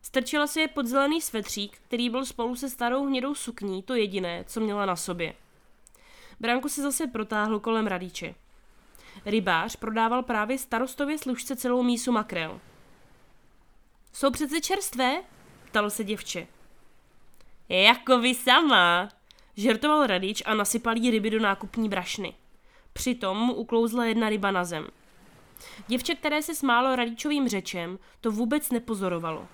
Strčila 0.01 0.47
si 0.47 0.59
je 0.59 0.67
pod 0.67 0.85
zelený 0.85 1.21
svetřík, 1.21 1.77
který 1.77 2.09
byl 2.09 2.25
spolu 2.25 2.55
se 2.55 2.69
starou 2.69 3.05
hnědou 3.05 3.35
sukní 3.35 3.83
to 3.83 3.95
jediné, 3.95 4.43
co 4.47 4.59
měla 4.59 4.85
na 4.85 4.95
sobě. 4.95 5.33
Branko 6.39 6.69
se 6.69 6.81
zase 6.81 7.07
protáhl 7.07 7.59
kolem 7.59 7.87
radíče. 7.87 8.35
Rybář 9.25 9.75
prodával 9.75 10.23
právě 10.23 10.57
starostově 10.57 11.17
služce 11.17 11.55
celou 11.55 11.83
mísu 11.83 12.11
makrel. 12.11 12.59
Jsou 14.13 14.31
přece 14.31 14.61
čerstvé? 14.61 15.23
ptalo 15.65 15.89
se 15.89 16.03
děvče. 16.03 16.47
Jako 17.69 18.19
vy 18.19 18.35
sama, 18.35 19.09
žertoval 19.57 20.07
radič 20.07 20.43
a 20.45 20.53
nasypal 20.53 20.97
jí 20.97 21.11
ryby 21.11 21.29
do 21.29 21.39
nákupní 21.39 21.89
brašny. 21.89 22.33
Přitom 22.93 23.37
mu 23.37 23.53
uklouzla 23.53 24.05
jedna 24.05 24.29
ryba 24.29 24.51
na 24.51 24.63
zem. 24.63 24.87
Děvče, 25.87 26.15
které 26.15 26.41
se 26.41 26.55
smálo 26.55 26.95
radičovým 26.95 27.47
řečem, 27.47 27.99
to 28.21 28.31
vůbec 28.31 28.71
nepozorovalo. 28.71 29.47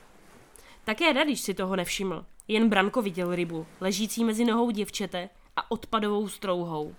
Také 0.83 1.13
radič 1.13 1.39
si 1.39 1.53
toho 1.53 1.75
nevšiml. 1.75 2.25
Jen 2.47 2.69
Branko 2.69 3.01
viděl 3.01 3.35
rybu, 3.35 3.67
ležící 3.81 4.23
mezi 4.23 4.45
nohou 4.45 4.71
děvčete 4.71 5.29
a 5.61 5.71
odpadovou 5.71 6.27
strouhou. 6.27 6.95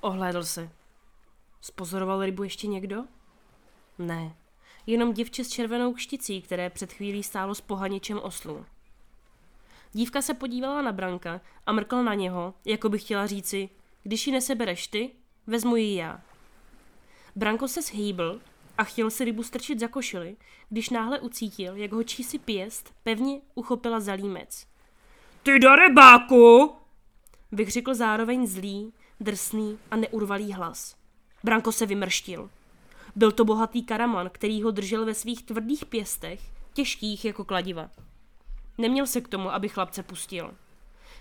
Ohlédl 0.00 0.44
se. 0.44 0.70
Spozoroval 1.60 2.24
rybu 2.24 2.42
ještě 2.42 2.66
někdo? 2.66 3.04
Ne, 3.98 4.34
jenom 4.86 5.12
děvče 5.12 5.44
s 5.44 5.48
červenou 5.48 5.92
kšticí, 5.92 6.42
které 6.42 6.70
před 6.70 6.92
chvílí 6.92 7.22
stálo 7.22 7.54
s 7.54 7.60
pohaničem 7.60 8.18
oslu. 8.22 8.66
Dívka 9.92 10.22
se 10.22 10.34
podívala 10.34 10.82
na 10.82 10.92
Branka 10.92 11.40
a 11.66 11.72
mrkla 11.72 12.02
na 12.02 12.14
něho, 12.14 12.54
jako 12.64 12.88
by 12.88 12.98
chtěla 12.98 13.26
říci, 13.26 13.68
když 14.02 14.26
ji 14.26 14.32
nesebereš 14.32 14.86
ty, 14.86 15.10
vezmu 15.46 15.76
ji 15.76 15.94
já. 15.94 16.20
Branko 17.36 17.68
se 17.68 17.82
shýbl 17.82 18.40
a 18.78 18.84
chtěl 18.84 19.10
si 19.10 19.24
rybu 19.24 19.42
strčit 19.42 19.80
za 19.80 19.88
košily, 19.88 20.36
když 20.68 20.90
náhle 20.90 21.20
ucítil, 21.20 21.76
jak 21.76 21.92
ho 21.92 22.02
čísi 22.02 22.38
pěst 22.38 22.94
pevně 23.02 23.40
uchopila 23.54 24.00
za 24.00 24.12
límec. 24.12 24.66
Ty 25.42 25.58
darebáku! 25.58 26.79
Vykřikl 27.52 27.94
zároveň 27.94 28.46
zlý, 28.46 28.92
drsný 29.20 29.78
a 29.90 29.96
neurvalý 29.96 30.52
hlas. 30.52 30.96
Branko 31.44 31.72
se 31.72 31.86
vymrštil. 31.86 32.50
Byl 33.16 33.32
to 33.32 33.44
bohatý 33.44 33.82
karaman, 33.82 34.30
který 34.32 34.62
ho 34.62 34.70
držel 34.70 35.04
ve 35.04 35.14
svých 35.14 35.42
tvrdých 35.42 35.84
pěstech, 35.84 36.40
těžkých 36.72 37.24
jako 37.24 37.44
kladiva. 37.44 37.90
Neměl 38.78 39.06
se 39.06 39.20
k 39.20 39.28
tomu, 39.28 39.52
aby 39.52 39.68
chlapce 39.68 40.02
pustil. 40.02 40.54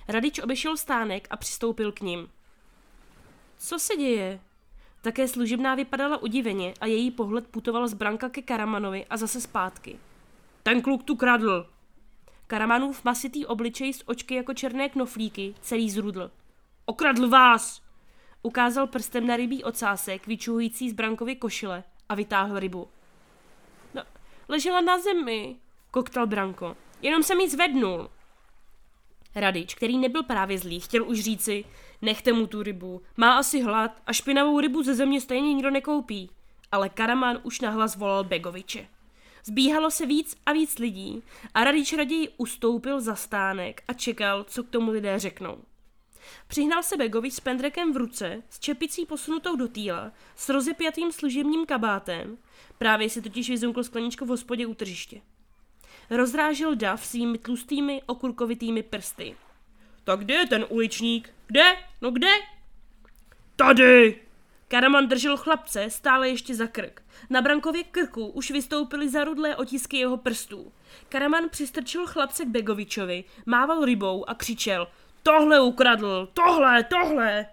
Radič 0.07 0.39
obešel 0.39 0.77
stánek 0.77 1.27
a 1.29 1.37
přistoupil 1.37 1.91
k 1.91 2.01
ním. 2.01 2.29
Co 3.57 3.79
se 3.79 3.95
děje? 3.95 4.39
Také 5.01 5.27
služebná 5.27 5.75
vypadala 5.75 6.17
udiveně 6.17 6.73
a 6.81 6.85
její 6.85 7.11
pohled 7.11 7.47
putoval 7.47 7.87
z 7.87 7.93
branka 7.93 8.29
ke 8.29 8.41
Karamanovi 8.41 9.05
a 9.05 9.17
zase 9.17 9.41
zpátky. 9.41 9.99
Ten 10.63 10.81
kluk 10.81 11.03
tu 11.03 11.15
kradl. 11.15 11.69
Karamanův 12.49 13.03
masitý 13.03 13.45
obličej 13.45 13.93
s 13.93 14.09
očky 14.09 14.35
jako 14.35 14.53
černé 14.53 14.89
knoflíky 14.89 15.55
celý 15.61 15.89
zrudl. 15.89 16.31
Okradl 16.85 17.29
vás! 17.29 17.81
Ukázal 18.41 18.87
prstem 18.87 19.27
na 19.27 19.35
rybí 19.35 19.63
ocásek, 19.63 20.27
vyčuhující 20.27 20.89
z 20.89 20.93
brankovy 20.93 21.35
košile 21.35 21.83
a 22.09 22.15
vytáhl 22.15 22.59
rybu. 22.59 22.87
No, 23.93 24.03
ležela 24.47 24.81
na 24.81 24.99
zemi, 24.99 25.55
koktal 25.91 26.27
Branko. 26.27 26.77
Jenom 27.01 27.23
jsem 27.23 27.39
ji 27.39 27.49
zvednul. 27.49 28.09
Radič, 29.35 29.75
který 29.75 29.97
nebyl 29.97 30.23
právě 30.23 30.57
zlý, 30.57 30.79
chtěl 30.79 31.09
už 31.09 31.19
říci, 31.19 31.65
nechte 32.01 32.33
mu 32.33 32.47
tu 32.47 32.63
rybu, 32.63 33.01
má 33.17 33.37
asi 33.37 33.61
hlad 33.61 34.01
a 34.05 34.13
špinavou 34.13 34.59
rybu 34.59 34.83
ze 34.83 34.95
země 34.95 35.21
stejně 35.21 35.53
nikdo 35.53 35.69
nekoupí. 35.71 36.29
Ale 36.71 36.89
Karaman 36.89 37.39
už 37.43 37.61
nahlas 37.61 37.95
volal 37.95 38.23
Begoviče. 38.23 38.87
Zbíhalo 39.43 39.91
se 39.91 40.05
víc 40.05 40.35
a 40.45 40.53
víc 40.53 40.79
lidí 40.79 41.23
a 41.53 41.63
Radič 41.63 41.93
raději 41.93 42.29
ustoupil 42.37 43.01
za 43.01 43.15
stánek 43.15 43.83
a 43.87 43.93
čekal, 43.93 44.43
co 44.43 44.63
k 44.63 44.69
tomu 44.69 44.91
lidé 44.91 45.19
řeknou. 45.19 45.57
Přihnal 46.47 46.83
se 46.83 46.97
Begovič 46.97 47.33
s 47.33 47.39
pendrekem 47.39 47.93
v 47.93 47.97
ruce, 47.97 48.43
s 48.49 48.59
čepicí 48.59 49.05
posunutou 49.05 49.55
do 49.55 49.67
týla, 49.67 50.11
s 50.35 50.49
rozepjatým 50.49 51.11
služebním 51.11 51.65
kabátem, 51.65 52.37
právě 52.77 53.09
si 53.09 53.21
totiž 53.21 53.49
vyzumkl 53.49 53.83
skleničku 53.83 54.25
v 54.25 54.29
hospodě 54.29 54.67
u 54.67 54.73
tržiště. 54.73 55.21
Rozrážel 56.09 56.75
dav 56.75 57.05
svými 57.05 57.37
tlustými 57.37 58.01
okurkovitými 58.05 58.83
prsty. 58.83 59.35
Tak 60.03 60.19
kde 60.19 60.33
je 60.33 60.47
ten 60.47 60.65
uličník? 60.69 61.29
Kde? 61.47 61.75
No 62.01 62.11
kde? 62.11 62.31
Tady! 63.55 64.28
Karaman 64.71 65.07
držel 65.07 65.37
chlapce 65.37 65.89
stále 65.89 66.29
ještě 66.29 66.55
za 66.55 66.67
krk. 66.67 67.01
Na 67.29 67.41
Brankově 67.41 67.83
krku 67.83 68.27
už 68.27 68.51
vystoupily 68.51 69.09
zarudlé 69.09 69.55
otisky 69.55 69.97
jeho 69.97 70.17
prstů. 70.17 70.71
Karaman 71.09 71.49
přistrčil 71.49 72.07
chlapce 72.07 72.45
k 72.45 72.47
Begovičovi, 72.47 73.23
mával 73.45 73.85
rybou 73.85 74.29
a 74.29 74.35
křičel 74.35 74.87
Tohle 75.23 75.61
ukradl! 75.61 76.29
Tohle! 76.33 76.83
Tohle! 76.83 77.45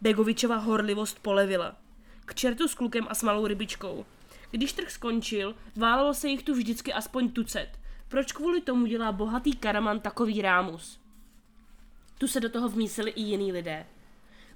Begovičova 0.00 0.56
horlivost 0.56 1.18
polevila. 1.18 1.76
K 2.24 2.34
čertu 2.34 2.68
s 2.68 2.74
klukem 2.74 3.06
a 3.10 3.14
s 3.14 3.22
malou 3.22 3.46
rybičkou. 3.46 4.06
Když 4.50 4.72
trh 4.72 4.90
skončil, 4.90 5.54
válelo 5.76 6.14
se 6.14 6.28
jich 6.28 6.42
tu 6.42 6.54
vždycky 6.54 6.92
aspoň 6.92 7.30
tucet. 7.30 7.68
Proč 8.08 8.32
kvůli 8.32 8.60
tomu 8.60 8.86
dělá 8.86 9.12
bohatý 9.12 9.56
karaman 9.56 10.00
takový 10.00 10.42
rámus? 10.42 11.00
Tu 12.18 12.28
se 12.28 12.40
do 12.40 12.48
toho 12.48 12.68
vmísili 12.68 13.10
i 13.10 13.22
jiní 13.22 13.52
lidé. 13.52 13.86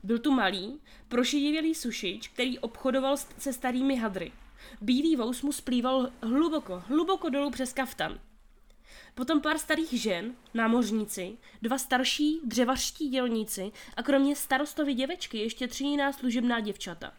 Byl 0.05 0.19
tu 0.19 0.33
malý, 0.33 0.81
prošidivělý 1.09 1.75
sušič, 1.75 2.29
který 2.29 2.59
obchodoval 2.59 3.17
se 3.17 3.53
starými 3.53 3.97
hadry. 3.97 4.33
Bílý 4.81 5.17
vous 5.17 5.43
mu 5.43 5.53
splýval 5.53 6.11
hluboko, 6.23 6.83
hluboko 6.87 7.29
dolů 7.29 7.51
přes 7.51 7.73
kaftan. 7.73 8.21
Potom 9.15 9.41
pár 9.41 9.59
starých 9.59 9.93
žen, 9.93 10.35
námořníci, 10.55 11.37
dva 11.63 11.79
starší 11.79 12.41
dřevařští 12.45 13.09
dělníci 13.09 13.73
a 13.97 14.03
kromě 14.03 14.37
starostovi 14.37 14.95
děvečky 14.95 15.39
ještě 15.39 15.69
tři 15.69 15.85
jiná 15.85 16.13
služebná 16.13 16.61
děvčata. 16.61 17.13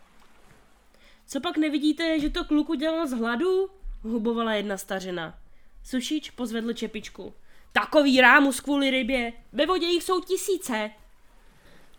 Co 1.28 1.40
pak 1.40 1.58
nevidíte, 1.58 2.20
že 2.20 2.30
to 2.30 2.46
kluku 2.46 2.74
dělal 2.74 3.08
z 3.08 3.12
hladu? 3.12 3.70
Hubovala 4.02 4.54
jedna 4.54 4.78
stařina. 4.78 5.40
Sušič 5.84 6.32
pozvedl 6.32 6.74
čepičku. 6.74 7.34
Takový 7.72 8.22
rámus 8.22 8.60
kvůli 8.60 8.90
rybě. 8.90 9.34
Ve 9.54 9.66
vodě 9.66 9.86
jich 9.86 10.04
jsou 10.04 10.22
tisíce. 10.22 10.92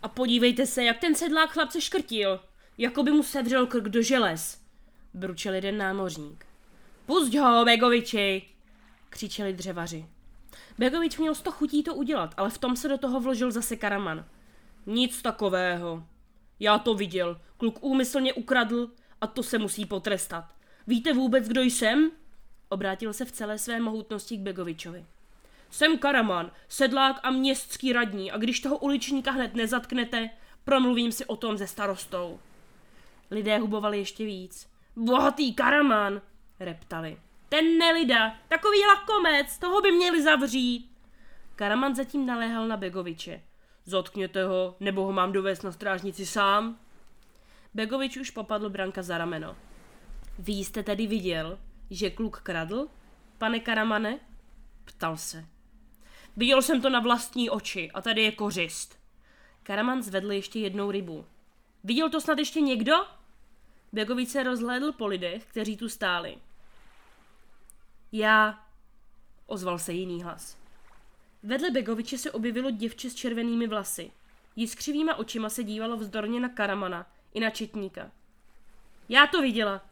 A 0.07 0.09
podívejte 0.09 0.67
se, 0.67 0.85
jak 0.85 0.99
ten 0.99 1.15
sedlák 1.15 1.51
chlapce 1.51 1.81
škrtil. 1.81 2.41
Jako 2.79 3.03
by 3.03 3.11
mu 3.11 3.23
sevřel 3.23 3.67
krk 3.67 3.85
do 3.85 4.03
želez. 4.03 4.61
Bručel 5.15 5.55
jeden 5.55 5.79
námořník. 5.79 6.47
Pusť 7.07 7.35
ho, 7.35 7.65
Begoviči, 7.65 8.43
křičeli 9.11 9.53
dřevaři. 9.53 10.07
Begovič 10.79 11.19
měl 11.19 11.35
sto 11.35 11.53
chutí 11.53 11.83
to 11.83 11.95
udělat, 11.95 12.35
ale 12.37 12.51
v 12.51 12.59
tom 12.59 12.77
se 12.77 12.89
do 12.89 12.99
toho 12.99 13.21
vložil 13.21 13.51
zase 13.51 13.77
Karaman. 13.77 14.25
Nic 14.87 15.23
takového. 15.23 16.05
Já 16.61 16.79
to 16.79 16.95
viděl. 16.95 17.41
Kluk 17.57 17.79
úmyslně 17.81 18.33
ukradl 18.33 18.91
a 19.21 19.27
to 19.27 19.43
se 19.43 19.59
musí 19.59 19.87
potrestat. 19.87 20.45
Víte 20.87 21.13
vůbec, 21.13 21.49
kdo 21.49 21.63
jsem? 21.63 22.11
Obrátil 22.69 23.13
se 23.13 23.25
v 23.25 23.33
celé 23.33 23.59
své 23.59 23.81
mohutnosti 23.81 24.37
k 24.37 24.41
Begovičovi. 24.41 25.05
Jsem 25.77 25.99
Karaman, 25.99 26.51
sedlák 26.69 27.21
a 27.23 27.31
městský 27.31 27.93
radní 27.93 28.33
a 28.33 28.39
když 28.39 28.61
toho 28.61 28.79
uličníka 28.79 29.31
hned 29.31 29.55
nezatknete, 29.55 30.31
promluvím 30.65 31.13
si 31.13 31.25
o 31.25 31.37
tom 31.37 31.59
se 31.59 31.67
starostou. 31.67 32.41
Lidé 33.31 33.59
hubovali 33.59 33.99
ještě 33.99 34.25
víc. 34.25 34.69
Bohatý 34.97 35.55
Karaman, 35.55 36.23
reptali. 36.61 37.21
Ten 37.49 37.79
nelida, 37.79 38.37
takový 38.49 38.79
lakomec, 38.87 39.59
toho 39.59 39.81
by 39.81 39.93
měli 39.93 40.23
zavřít. 40.23 40.91
Karaman 41.57 41.95
zatím 41.95 42.27
naléhal 42.27 42.69
na 42.69 42.77
Begoviče. 42.77 43.43
Zotkněte 43.85 44.45
ho, 44.45 44.77
nebo 44.81 45.05
ho 45.05 45.13
mám 45.13 45.33
dovést 45.33 45.65
na 45.65 45.73
strážnici 45.73 46.27
sám. 46.27 46.79
Begovič 47.75 48.17
už 48.17 48.31
popadl 48.31 48.71
Branka 48.71 49.03
za 49.03 49.19
rameno. 49.19 49.57
Vy 50.39 50.53
jste 50.53 50.83
tedy 50.83 51.07
viděl, 51.07 51.59
že 51.91 52.11
kluk 52.11 52.41
kradl, 52.41 52.89
pane 53.39 53.61
Karamane? 53.61 54.19
Ptal 54.85 55.17
se. 55.17 55.56
Viděl 56.37 56.63
jsem 56.63 56.81
to 56.81 56.91
na 56.91 57.01
vlastní 57.01 57.51
oči 57.51 57.91
a 57.95 58.03
tady 58.03 58.23
je 58.23 58.33
kořist. 58.33 58.99
Karaman 59.63 60.03
zvedl 60.03 60.33
ještě 60.33 60.59
jednou 60.59 60.91
rybu. 60.91 61.27
Viděl 61.85 62.11
to 62.11 62.21
snad 62.21 62.39
ještě 62.39 62.61
někdo? 62.61 62.95
Begovič 63.93 64.29
se 64.29 64.43
rozhlédl 64.43 64.93
po 64.93 65.07
lidech, 65.07 65.45
kteří 65.45 65.77
tu 65.77 65.89
stáli. 65.89 66.39
Já, 68.13 68.65
ozval 69.47 69.79
se 69.79 69.93
jiný 69.93 70.23
hlas. 70.23 70.57
Vedle 71.43 71.71
Begoviče 71.71 72.19
se 72.19 72.33
objevilo 72.33 72.71
děvče 72.71 73.11
s 73.11 73.15
červenými 73.15 73.67
vlasy. 73.67 74.11
Jiskřivýma 74.57 75.15
očima 75.15 75.49
se 75.49 75.65
dívalo 75.65 75.97
vzdorně 75.97 76.41
na 76.41 76.49
Karamana 76.49 77.07
i 77.35 77.41
na 77.41 77.51
Četníka. 77.51 78.11
Já 79.09 79.27
to 79.27 79.43
viděla. 79.43 79.85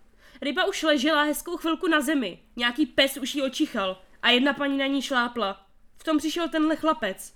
Ryba 0.42 0.64
už 0.64 0.82
ležela 0.82 1.22
hezkou 1.22 1.56
chvilku 1.56 1.88
na 1.88 2.00
zemi. 2.00 2.42
Nějaký 2.56 2.86
pes 2.86 3.16
už 3.16 3.34
ji 3.34 3.42
očichal 3.42 4.02
a 4.22 4.30
jedna 4.30 4.52
paní 4.52 4.78
na 4.78 4.86
ní 4.86 5.02
šlápla. 5.02 5.63
Tom 6.04 6.18
přišel 6.18 6.48
tenhle 6.48 6.76
chlapec. 6.76 7.34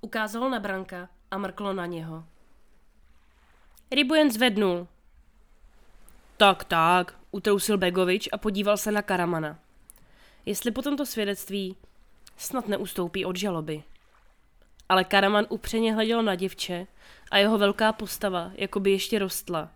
Ukázalo 0.00 0.48
na 0.48 0.60
Branka 0.60 1.08
a 1.30 1.38
mrklo 1.38 1.72
na 1.72 1.86
něho. 1.86 2.24
Rybu 3.90 4.14
jen 4.14 4.30
zvednul. 4.30 4.88
Tak, 6.36 6.64
tak, 6.64 7.18
utrousil 7.30 7.78
Begovič 7.78 8.28
a 8.32 8.38
podíval 8.38 8.76
se 8.76 8.92
na 8.92 9.02
Karamana. 9.02 9.58
Jestli 10.46 10.70
po 10.70 10.82
tomto 10.82 11.06
svědectví 11.06 11.76
snad 12.36 12.68
neustoupí 12.68 13.24
od 13.24 13.36
žaloby. 13.36 13.82
Ale 14.88 15.04
Karaman 15.04 15.46
upřeně 15.48 15.94
hleděl 15.94 16.22
na 16.22 16.34
děvče 16.34 16.86
a 17.30 17.38
jeho 17.38 17.58
velká 17.58 17.92
postava 17.92 18.50
jako 18.54 18.80
by 18.80 18.90
ještě 18.90 19.18
rostla. 19.18 19.70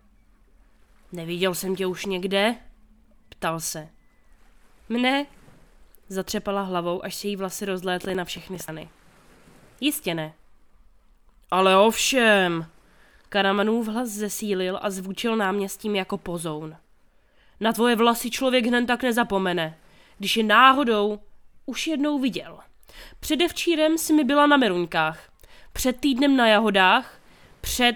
Neviděl 1.11 1.55
jsem 1.55 1.75
tě 1.75 1.85
už 1.85 2.05
někde? 2.05 2.55
Ptal 3.29 3.59
se. 3.59 3.89
Mne? 4.89 5.25
Zatřepala 6.09 6.61
hlavou, 6.61 7.05
až 7.05 7.15
se 7.15 7.27
jí 7.27 7.35
vlasy 7.35 7.65
rozlétly 7.65 8.15
na 8.15 8.25
všechny 8.25 8.59
strany. 8.59 8.89
Jistě 9.81 10.13
ne. 10.13 10.33
Ale 11.51 11.77
ovšem, 11.77 12.65
Karamanův 13.29 13.87
hlas 13.87 14.09
zesílil 14.09 14.79
a 14.81 14.89
zvučil 14.89 15.35
náměstím 15.35 15.95
jako 15.95 16.17
pozoun. 16.17 16.77
Na 17.59 17.73
tvoje 17.73 17.95
vlasy 17.95 18.31
člověk 18.31 18.65
hned 18.65 18.85
tak 18.85 19.03
nezapomene, 19.03 19.77
když 20.17 20.37
je 20.37 20.43
náhodou 20.43 21.19
už 21.65 21.87
jednou 21.87 22.19
viděl. 22.19 22.59
Předevčírem 23.19 23.97
si 23.97 24.13
mi 24.13 24.23
byla 24.23 24.47
na 24.47 24.57
meruňkách, 24.57 25.29
před 25.73 25.99
týdnem 25.99 26.37
na 26.37 26.47
jahodách, 26.47 27.19
před... 27.61 27.95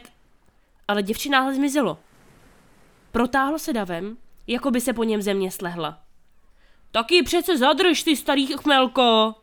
Ale 0.87 1.03
děvče 1.03 1.29
náhle 1.29 1.55
zmizelo. 1.55 1.97
Protáhlo 3.11 3.59
se 3.59 3.73
davem, 3.73 4.17
jako 4.47 4.71
by 4.71 4.81
se 4.81 4.93
po 4.93 5.03
něm 5.03 5.21
země 5.21 5.51
slehla. 5.51 5.99
Taky 6.91 7.23
přece 7.23 7.57
zadrž, 7.57 8.03
ty 8.03 8.15
starý 8.15 8.47
chmelko! 8.47 9.35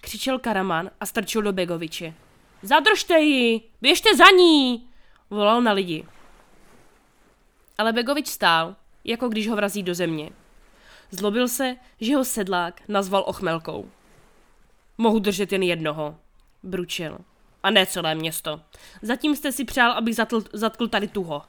Křičel 0.00 0.38
Karaman 0.38 0.90
a 1.00 1.06
strčil 1.06 1.42
do 1.42 1.52
Begoviče. 1.52 2.14
Zadržte 2.62 3.20
ji! 3.20 3.60
Běžte 3.82 4.16
za 4.16 4.30
ní! 4.30 4.88
Volal 5.30 5.62
na 5.62 5.72
lidi. 5.72 6.06
Ale 7.78 7.92
Begovič 7.92 8.26
stál, 8.28 8.76
jako 9.04 9.28
když 9.28 9.48
ho 9.48 9.56
vrazí 9.56 9.82
do 9.82 9.94
země. 9.94 10.30
Zlobil 11.10 11.48
se, 11.48 11.76
že 12.00 12.16
ho 12.16 12.24
sedlák 12.24 12.82
nazval 12.88 13.24
ochmelkou. 13.26 13.90
Mohu 14.98 15.18
držet 15.18 15.52
jen 15.52 15.62
jednoho, 15.62 16.18
bručil. 16.62 17.18
A 17.62 17.70
ne 17.70 17.86
celé 17.86 18.14
město. 18.14 18.60
Zatím 19.02 19.36
jste 19.36 19.52
si 19.52 19.64
přál, 19.64 19.92
abych 19.92 20.16
zatl, 20.16 20.44
zatkl 20.52 20.88
tady 20.88 21.08
tuho. 21.08 21.42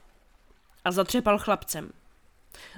A 0.84 0.90
zatřepal 0.90 1.38
chlapcem. 1.38 1.92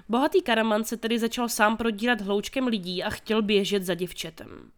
Bohatý 0.08 0.42
karaman 0.42 0.84
se 0.84 0.96
tedy 0.96 1.18
začal 1.18 1.48
sám 1.48 1.76
prodírat 1.76 2.20
hloučkem 2.20 2.66
lidí 2.66 3.02
a 3.02 3.10
chtěl 3.10 3.42
běžet 3.42 3.82
za 3.82 3.94
děvčetem. 3.94 4.70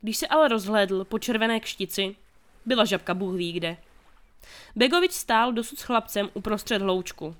Když 0.00 0.16
se 0.16 0.26
ale 0.26 0.48
rozhlédl 0.48 1.04
po 1.04 1.18
červené 1.18 1.60
kštici, 1.60 2.16
byla 2.66 2.84
žabka 2.84 3.14
bůh 3.14 3.34
ví 3.34 3.52
kde. 3.52 3.76
Begovič 4.76 5.12
stál 5.12 5.52
dosud 5.52 5.78
s 5.78 5.82
chlapcem 5.82 6.30
uprostřed 6.34 6.82
hloučku. 6.82 7.36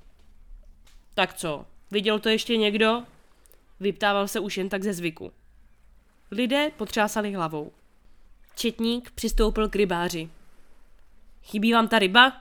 Tak 1.15 1.35
co, 1.35 1.67
viděl 1.91 2.19
to 2.19 2.29
ještě 2.29 2.57
někdo? 2.57 3.03
Vyptával 3.81 4.29
se 4.29 4.41
už 4.41 4.57
jen 4.57 4.69
tak 4.69 4.83
ze 4.83 4.93
zvyku. 4.93 5.33
Lidé 6.31 6.71
potřásali 6.77 7.33
hlavou. 7.33 7.73
Četník 8.55 9.11
přistoupil 9.11 9.69
k 9.69 9.77
rybáři. 9.77 10.31
Chybí 11.43 11.73
vám 11.73 11.89
ta 11.89 11.99
ryba? 11.99 12.33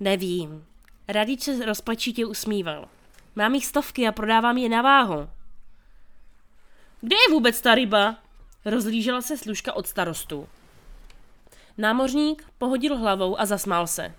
Nevím. 0.00 0.67
Radič 1.08 1.42
se 1.42 1.66
rozpačitě 1.66 2.26
usmíval. 2.26 2.88
Mám 3.36 3.54
jich 3.54 3.66
stovky 3.66 4.08
a 4.08 4.12
prodávám 4.12 4.58
je 4.58 4.68
na 4.68 4.82
váhu. 4.82 5.28
Kde 7.00 7.16
je 7.16 7.34
vůbec 7.34 7.60
ta 7.60 7.74
ryba? 7.74 8.16
Rozlížela 8.64 9.22
se 9.22 9.36
služka 9.36 9.72
od 9.72 9.86
starostu. 9.86 10.48
Námořník 11.78 12.44
pohodil 12.58 12.96
hlavou 12.96 13.40
a 13.40 13.46
zasmál 13.46 13.86
se. 13.86 14.14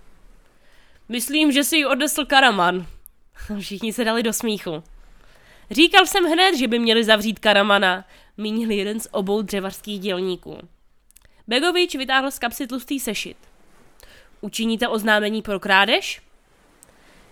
Myslím, 1.08 1.52
že 1.52 1.64
si 1.64 1.76
ji 1.76 1.86
odnesl 1.86 2.24
Karaman. 2.24 2.86
Všichni 3.60 3.92
se 3.92 4.04
dali 4.04 4.22
do 4.22 4.32
smíchu. 4.32 4.82
Říkal 5.70 6.06
jsem 6.06 6.24
hned, 6.24 6.56
že 6.56 6.68
by 6.68 6.78
měli 6.78 7.04
zavřít 7.04 7.38
Karamana, 7.38 8.04
mínil 8.36 8.70
jeden 8.70 9.00
z 9.00 9.08
obou 9.10 9.42
dřevařských 9.42 10.00
dělníků. 10.00 10.58
Begovič 11.46 11.94
vytáhl 11.94 12.30
z 12.30 12.38
kapsy 12.38 12.66
tlustý 12.66 13.00
sešit. 13.00 13.36
Učiníte 14.40 14.88
oznámení 14.88 15.42
pro 15.42 15.60
krádež? 15.60 16.22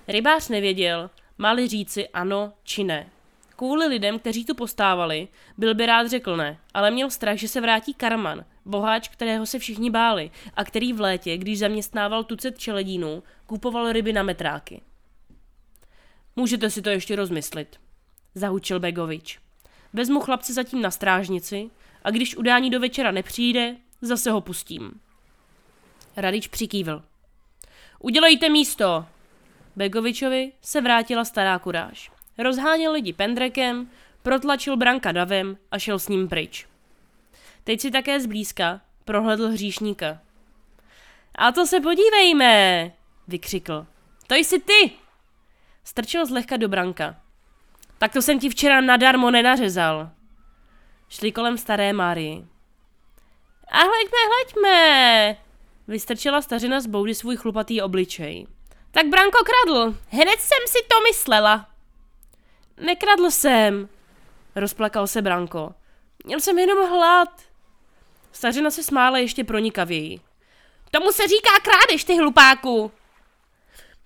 Rybář 0.09 0.49
nevěděl, 0.49 1.11
mali 1.38 1.68
říci 1.68 2.09
ano 2.09 2.53
či 2.62 2.85
ne. 2.85 3.11
Kvůli 3.57 3.87
lidem, 3.87 4.18
kteří 4.18 4.44
tu 4.44 4.55
postávali, 4.55 5.29
byl 5.59 5.75
by 5.75 5.87
rád 5.87 6.07
řekl 6.07 6.37
ne, 6.37 6.59
ale 6.75 6.90
měl 6.90 7.11
strach, 7.11 7.37
že 7.37 7.49
se 7.49 7.61
vrátí 7.61 7.94
Karaman, 7.94 8.44
boháč, 8.64 9.09
kterého 9.09 9.47
se 9.47 9.59
všichni 9.59 9.90
báli 9.90 10.31
a 10.55 10.64
který 10.64 10.92
v 10.92 11.01
létě, 11.01 11.37
když 11.37 11.59
zaměstnával 11.59 12.25
tucet 12.25 12.59
čeledínů, 12.59 13.23
kupoval 13.47 13.92
ryby 13.92 14.12
na 14.12 14.23
metráky. 14.23 14.81
Můžete 16.37 16.71
si 16.71 16.83
to 16.83 16.90
ještě 16.90 17.16
rozmyslit, 17.16 17.81
zahučil 18.35 18.81
Begovič. 18.81 19.38
Vezmu 19.92 20.21
chlapce 20.21 20.53
zatím 20.53 20.83
na 20.83 20.90
strážnici 20.90 21.71
a 22.03 22.11
když 22.11 22.37
udání 22.37 22.71
do 22.71 22.81
večera 22.81 23.11
nepřijde, 23.11 23.77
zase 24.01 24.31
ho 24.31 24.40
pustím. 24.40 25.01
Radič 26.16 26.49
přikývil. 26.49 27.03
Udělejte 27.99 28.49
místo! 28.49 29.07
Begovičovi 29.78 30.52
se 30.62 30.80
vrátila 30.80 31.24
stará 31.24 31.58
kuráž. 31.58 32.10
Rozháněl 32.38 32.92
lidi 32.92 33.12
pendrekem, 33.12 33.90
protlačil 34.22 34.76
branka 34.76 35.12
davem 35.12 35.56
a 35.70 35.78
šel 35.78 35.98
s 35.98 36.08
ním 36.08 36.28
pryč. 36.28 36.66
Teď 37.64 37.80
si 37.80 37.90
také 37.90 38.20
zblízka 38.20 38.80
prohledl 39.04 39.48
hříšníka. 39.48 40.20
A 41.34 41.52
to 41.52 41.66
se 41.66 41.80
podívejme, 41.80 42.92
vykřikl. 43.28 43.86
To 44.26 44.34
jsi 44.34 44.58
ty! 44.58 44.90
Strčil 45.84 46.26
zlehka 46.26 46.56
do 46.56 46.68
branka. 46.68 47.16
Tak 47.98 48.12
to 48.12 48.22
jsem 48.22 48.38
ti 48.38 48.48
včera 48.48 48.80
nadarmo 48.80 49.30
nenařezal. 49.30 50.10
Šli 51.08 51.32
kolem 51.32 51.58
staré 51.58 51.92
Márii. 51.92 52.46
A 53.68 53.78
hleďme, 53.78 54.18
hleďme! 54.28 55.36
Vystrčila 55.88 56.42
stařina 56.42 56.80
z 56.80 56.86
boudy 56.86 57.14
svůj 57.14 57.36
chlupatý 57.36 57.82
obličej. 57.82 58.46
Tak 58.90 59.07
Branko 59.07 59.38
kradl, 59.44 59.98
hned 60.09 60.40
jsem 60.40 60.59
si 60.66 60.79
to 60.88 61.01
myslela. 61.01 61.68
Nekradl 62.77 63.31
jsem, 63.31 63.88
rozplakal 64.55 65.07
se 65.07 65.22
Branko. 65.22 65.74
Měl 66.24 66.40
jsem 66.40 66.59
jenom 66.59 66.88
hlad. 66.88 67.42
Stařina 68.33 68.70
se 68.70 68.83
smála 68.83 69.18
ještě 69.18 69.44
pronikavěji. 69.44 70.20
Tomu 70.90 71.12
se 71.12 71.29
říká 71.29 71.51
krádež, 71.62 72.05
ty 72.05 72.16
hlupáku! 72.16 72.92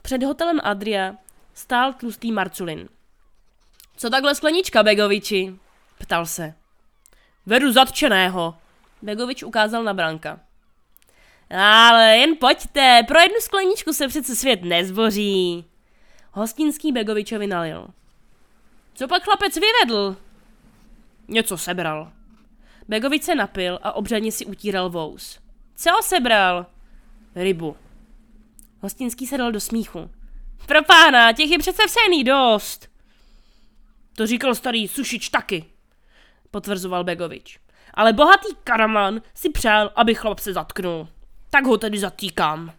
Před 0.03 0.23
hotelem 0.23 0.61
Adria 0.63 1.15
stál 1.55 1.93
tlustý 1.93 2.33
Marculin. 2.33 2.89
Co 3.97 4.11
takhle 4.11 4.35
sklenička, 4.35 4.83
Begoviči? 4.83 5.55
Ptal 5.99 6.27
se. 6.27 6.55
Vedu 7.47 7.73
zatčeného. 7.73 8.55
Begovič 9.03 9.43
ukázal 9.43 9.85
na 9.85 9.95
Branka. 9.95 10.41
Ale 11.59 12.17
jen 12.17 12.37
pojďte, 12.37 13.01
pro 13.09 13.19
jednu 13.19 13.37
skleničku 13.41 13.93
se 13.93 14.09
přece 14.09 14.37
svět 14.37 14.63
nezboří. 14.63 15.65
Hostinský 16.33 16.93
Begovičovi 16.93 17.47
nalil. 17.47 17.89
Co 18.95 19.09
pak 19.09 19.23
chlapec 19.23 19.55
vyvedl? 19.55 20.17
Něco 21.29 21.59
sebral. 21.59 22.13
Begovič 22.89 23.23
se 23.23 23.35
napil 23.35 23.79
a 23.83 23.93
obřadně 23.93 24.33
si 24.33 24.47
utíral 24.47 24.91
vous. 24.91 25.39
Co 25.77 25.91
sebral? 26.03 26.67
Rybu. 27.35 27.77
Hostinský 28.81 29.27
se 29.27 29.39
dal 29.39 29.53
do 29.53 29.61
smíchu. 29.61 30.11
Pro 30.67 30.83
pána, 30.85 31.33
těch 31.33 31.51
je 31.51 31.59
přece 31.59 31.83
vsený 31.87 32.25
dost. 32.25 32.89
To 34.17 34.27
říkal 34.27 34.55
starý 34.55 34.89
sušič 34.89 35.29
taky, 35.29 35.65
potvrzoval 36.51 37.05
Begovič. 37.05 37.59
Ale 37.95 38.13
bohatý 38.13 38.49
karaman 38.65 39.23
si 39.35 39.51
přál, 39.51 39.91
aby 39.95 40.15
chlap 40.15 40.39
se 40.39 40.53
zatknul. 40.53 41.09
Tak 41.55 41.65
ho 41.65 41.79
tedy 41.79 41.99
zatýkám. 41.99 42.73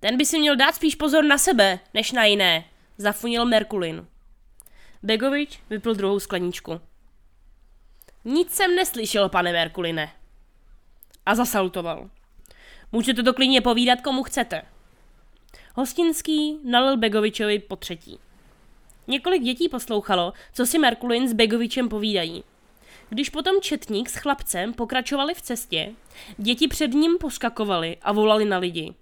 Ten 0.00 0.16
by 0.16 0.26
si 0.26 0.38
měl 0.38 0.56
dát 0.56 0.74
spíš 0.74 0.94
pozor 0.94 1.24
na 1.24 1.38
sebe, 1.38 1.78
než 1.94 2.12
na 2.12 2.24
jiné, 2.24 2.64
zafunil 2.98 3.44
Merkulin. 3.44 4.06
Begovič 5.02 5.60
vypil 5.70 5.94
druhou 5.94 6.20
skleničku. 6.20 6.80
Nic 8.24 8.50
jsem 8.50 8.76
neslyšel, 8.76 9.28
pane 9.28 9.52
Merkuline. 9.52 10.12
A 11.26 11.34
zasalutoval. 11.34 12.10
Můžete 12.92 13.22
to 13.22 13.34
klidně 13.34 13.60
povídat, 13.60 14.00
komu 14.00 14.22
chcete. 14.22 14.62
Hostinský 15.74 16.58
nalil 16.64 16.96
Begovičovi 16.96 17.58
po 17.58 17.76
třetí. 17.76 18.18
Několik 19.06 19.42
dětí 19.42 19.68
poslouchalo, 19.68 20.32
co 20.52 20.66
si 20.66 20.78
Merkulin 20.78 21.28
s 21.28 21.32
Begovičem 21.32 21.88
povídají. 21.88 22.44
Když 23.10 23.30
potom 23.30 23.60
četník 23.60 24.10
s 24.10 24.14
chlapcem 24.14 24.74
pokračovali 24.74 25.34
v 25.34 25.42
cestě, 25.42 25.92
děti 26.36 26.68
před 26.68 26.92
ním 26.92 27.18
poskakovali 27.18 27.96
a 28.02 28.12
volali 28.12 28.44
na 28.44 28.58
lidi. 28.58 28.94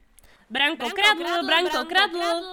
Branko, 0.51 0.77
Branko 0.77 0.97
kradl, 0.97 1.23
kradl, 1.25 1.47
Branko, 1.47 1.71
Branko 1.71 1.89
kradl. 1.89 2.19
kradl. 2.19 2.47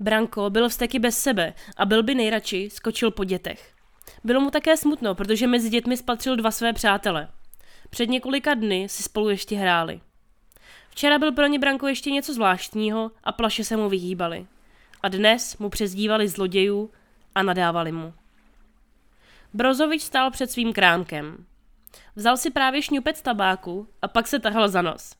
Branko 0.00 0.50
byl 0.50 0.68
vzteky 0.68 0.98
bez 0.98 1.18
sebe 1.18 1.54
a 1.76 1.86
byl 1.86 2.02
by 2.02 2.14
nejradši 2.14 2.70
skočil 2.70 3.10
po 3.10 3.24
dětech. 3.24 3.72
Bylo 4.24 4.40
mu 4.40 4.50
také 4.50 4.76
smutno, 4.76 5.14
protože 5.14 5.46
mezi 5.46 5.68
dětmi 5.68 5.96
spatřil 5.96 6.36
dva 6.36 6.50
své 6.50 6.72
přátele. 6.72 7.28
Před 7.90 8.08
několika 8.08 8.54
dny 8.54 8.88
si 8.88 9.02
spolu 9.02 9.28
ještě 9.28 9.56
hráli. 9.56 10.00
Včera 10.90 11.18
byl 11.18 11.32
pro 11.32 11.46
ně 11.46 11.58
Branko 11.58 11.88
ještě 11.88 12.10
něco 12.10 12.34
zvláštního 12.34 13.10
a 13.24 13.32
plaše 13.32 13.64
se 13.64 13.76
mu 13.76 13.88
vyhýbali. 13.88 14.46
A 15.02 15.08
dnes 15.08 15.58
mu 15.58 15.70
přezdívali 15.70 16.28
zlodějů 16.28 16.90
a 17.34 17.42
nadávali 17.42 17.92
mu. 17.92 18.14
Brozovič 19.54 20.02
stál 20.02 20.30
před 20.30 20.50
svým 20.50 20.72
krámkem. 20.72 21.46
Vzal 22.16 22.36
si 22.36 22.50
právě 22.50 22.82
šňupec 22.82 23.22
tabáku 23.22 23.88
a 24.02 24.08
pak 24.08 24.28
se 24.28 24.38
tahal 24.38 24.68
za 24.68 24.82
nos. 24.82 25.14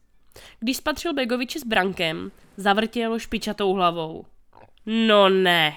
Když 0.60 0.76
spatřil 0.76 1.14
Begoviče 1.14 1.60
s 1.60 1.64
Brankem, 1.64 2.32
zavrtěl 2.56 3.18
špičatou 3.18 3.72
hlavou. 3.72 4.24
No 4.86 5.28
ne, 5.28 5.76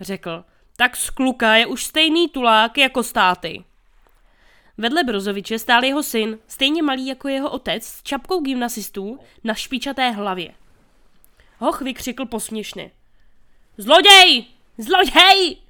řekl. 0.00 0.44
Tak 0.76 0.96
z 0.96 1.10
kluka 1.10 1.54
je 1.54 1.66
už 1.66 1.84
stejný 1.84 2.28
tulák 2.28 2.78
jako 2.78 3.02
státy. 3.02 3.64
Vedle 4.78 5.04
Brozoviče 5.04 5.58
stál 5.58 5.84
jeho 5.84 6.02
syn, 6.02 6.38
stejně 6.46 6.82
malý 6.82 7.06
jako 7.06 7.28
jeho 7.28 7.50
otec, 7.50 7.86
s 7.86 8.02
čapkou 8.02 8.40
gymnasistů 8.40 9.18
na 9.44 9.54
špičaté 9.54 10.10
hlavě. 10.10 10.54
Hoch 11.58 11.82
vykřikl 11.82 12.26
posměšně. 12.26 12.90
Zloděj! 13.78 14.44
Zloděj! 14.78 15.61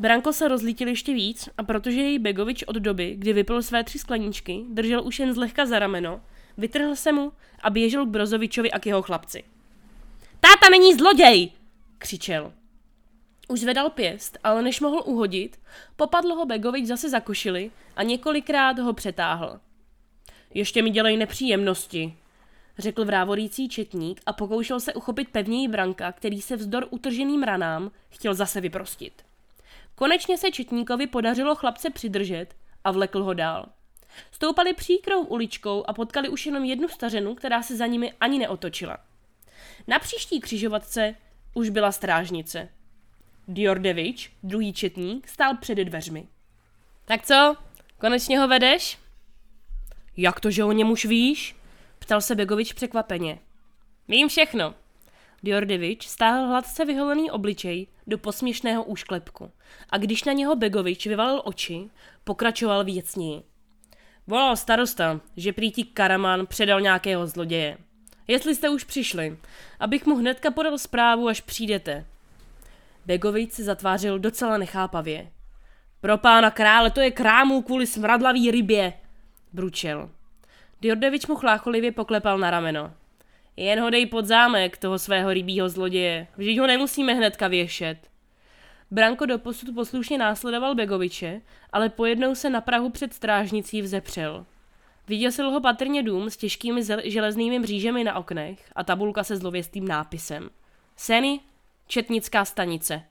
Branko 0.00 0.32
se 0.32 0.48
rozlítil 0.48 0.88
ještě 0.88 1.14
víc 1.14 1.48
a 1.58 1.62
protože 1.62 2.00
jej 2.00 2.18
Begovič 2.18 2.62
od 2.62 2.76
doby, 2.76 3.14
kdy 3.18 3.32
vypil 3.32 3.62
své 3.62 3.84
tři 3.84 3.98
skleničky, 3.98 4.64
držel 4.68 5.04
už 5.04 5.18
jen 5.18 5.32
zlehka 5.32 5.66
za 5.66 5.78
rameno, 5.78 6.20
vytrhl 6.56 6.96
se 6.96 7.12
mu 7.12 7.32
a 7.62 7.70
běžel 7.70 8.06
k 8.06 8.08
Brozovičovi 8.08 8.70
a 8.70 8.78
k 8.78 8.86
jeho 8.86 9.02
chlapci. 9.02 9.44
Táta 10.40 10.68
není 10.70 10.94
zloděj! 10.94 11.50
křičel. 11.98 12.52
Už 13.48 13.60
zvedal 13.60 13.90
pěst, 13.90 14.38
ale 14.44 14.62
než 14.62 14.80
mohl 14.80 15.02
uhodit, 15.04 15.60
popadl 15.96 16.34
ho 16.34 16.46
Begovič 16.46 16.86
zase 16.86 17.08
za 17.08 17.20
košili 17.20 17.70
a 17.96 18.02
několikrát 18.02 18.78
ho 18.78 18.92
přetáhl. 18.92 19.60
Ještě 20.54 20.82
mi 20.82 20.90
dělej 20.90 21.16
nepříjemnosti, 21.16 22.14
řekl 22.78 23.04
vrávorící 23.04 23.68
četník 23.68 24.20
a 24.26 24.32
pokoušel 24.32 24.80
se 24.80 24.94
uchopit 24.94 25.28
pevněji 25.28 25.68
Branka, 25.68 26.12
který 26.12 26.42
se 26.42 26.56
vzdor 26.56 26.86
utrženým 26.90 27.42
ranám 27.42 27.90
chtěl 28.08 28.34
zase 28.34 28.60
vyprostit. 28.60 29.29
Konečně 30.00 30.38
se 30.38 30.50
četníkovi 30.50 31.06
podařilo 31.06 31.54
chlapce 31.54 31.90
přidržet 31.90 32.46
a 32.84 32.90
vlekl 32.90 33.22
ho 33.22 33.34
dál. 33.34 33.66
Stoupali 34.32 34.74
příkrou 34.74 35.22
uličkou 35.22 35.84
a 35.86 35.92
potkali 35.92 36.28
už 36.28 36.46
jenom 36.46 36.64
jednu 36.64 36.88
stařenu, 36.88 37.34
která 37.34 37.62
se 37.62 37.76
za 37.76 37.86
nimi 37.86 38.12
ani 38.20 38.38
neotočila. 38.38 38.98
Na 39.86 39.98
příští 39.98 40.40
křižovatce 40.40 41.14
už 41.54 41.68
byla 41.68 41.92
strážnice. 41.92 42.68
Diordevič, 43.48 44.32
druhý 44.42 44.72
četník, 44.72 45.28
stál 45.28 45.56
před 45.56 45.74
dveřmi. 45.74 46.26
Tak 47.04 47.26
co, 47.26 47.56
konečně 47.98 48.38
ho 48.38 48.48
vedeš? 48.48 48.98
Jak 50.16 50.40
to, 50.40 50.50
že 50.50 50.64
o 50.64 50.72
něm 50.72 50.90
už 50.90 51.04
víš? 51.04 51.56
Ptal 51.98 52.20
se 52.20 52.34
Begovič 52.34 52.72
překvapeně. 52.72 53.38
Vím 54.08 54.28
všechno. 54.28 54.74
Diordevič 55.42 56.06
stáhl 56.08 56.46
hladce 56.46 56.84
vyholený 56.84 57.30
obličej 57.30 57.86
do 58.06 58.18
posměšného 58.18 58.84
úšklepku 58.84 59.50
a 59.90 59.98
když 59.98 60.24
na 60.24 60.32
něho 60.32 60.56
Begovič 60.56 61.06
vyvalil 61.06 61.42
oči, 61.44 61.90
pokračoval 62.24 62.84
věcněji. 62.84 63.42
Volal 64.26 64.56
starosta, 64.56 65.20
že 65.36 65.52
prý 65.52 65.72
Karaman 65.72 66.46
předal 66.46 66.80
nějakého 66.80 67.26
zloděje. 67.26 67.78
Jestli 68.28 68.54
jste 68.54 68.68
už 68.68 68.84
přišli, 68.84 69.38
abych 69.80 70.06
mu 70.06 70.16
hnedka 70.16 70.50
podal 70.50 70.78
zprávu, 70.78 71.28
až 71.28 71.40
přijdete. 71.40 72.06
Begovič 73.06 73.52
se 73.52 73.64
zatvářil 73.64 74.18
docela 74.18 74.58
nechápavě. 74.58 75.30
Pro 76.00 76.18
pána 76.18 76.50
krále, 76.50 76.90
to 76.90 77.00
je 77.00 77.10
krámů 77.10 77.62
kvůli 77.62 77.86
smradlavý 77.86 78.50
rybě, 78.50 78.92
bručel. 79.52 80.10
Diordevič 80.80 81.26
mu 81.26 81.36
chlácholivě 81.36 81.92
poklepal 81.92 82.38
na 82.38 82.50
rameno. 82.50 82.92
Jen 83.60 83.80
ho 83.80 83.90
dej 83.90 84.06
pod 84.06 84.26
zámek, 84.26 84.76
toho 84.76 84.98
svého 84.98 85.32
rybího 85.32 85.68
zloděje. 85.68 86.26
Vždyť 86.36 86.58
ho 86.58 86.66
nemusíme 86.66 87.14
hnedka 87.14 87.48
věšet. 87.48 87.96
Branko 88.90 89.26
doposud 89.26 89.74
poslušně 89.74 90.18
následoval 90.18 90.74
Begoviče, 90.74 91.40
ale 91.72 91.88
pojednou 91.88 92.34
se 92.34 92.50
na 92.50 92.60
Prahu 92.60 92.90
před 92.90 93.14
strážnicí 93.14 93.82
vzepřel. 93.82 94.46
Viděl 95.08 95.50
ho 95.50 95.60
patrně 95.60 96.02
dům 96.02 96.30
s 96.30 96.36
těžkými 96.36 96.82
železnými 97.04 97.58
mřížemi 97.58 98.04
na 98.04 98.14
oknech 98.14 98.72
a 98.76 98.84
tabulka 98.84 99.24
se 99.24 99.36
zlověstým 99.36 99.88
nápisem. 99.88 100.50
Seny, 100.96 101.40
Četnická 101.86 102.44
stanice. 102.44 103.02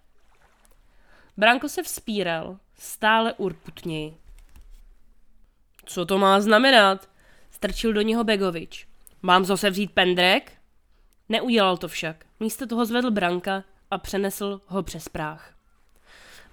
Branko 1.37 1.69
se 1.69 1.83
vzpíral, 1.83 2.57
stále 2.77 3.33
urputněji. 3.33 4.17
Co 5.85 6.05
to 6.05 6.17
má 6.17 6.41
znamenat? 6.41 7.09
Strčil 7.51 7.93
do 7.93 8.01
něho 8.01 8.23
Begovič. 8.23 8.88
Mám 9.21 9.45
zase 9.45 9.69
vzít 9.69 9.91
pendrek? 9.91 10.51
Neudělal 11.29 11.77
to 11.77 11.87
však. 11.87 12.25
Místo 12.39 12.67
toho 12.67 12.85
zvedl 12.85 13.11
Branka 13.11 13.63
a 13.91 13.97
přenesl 13.97 14.61
ho 14.65 14.83
přes 14.83 15.09
práh. 15.09 15.55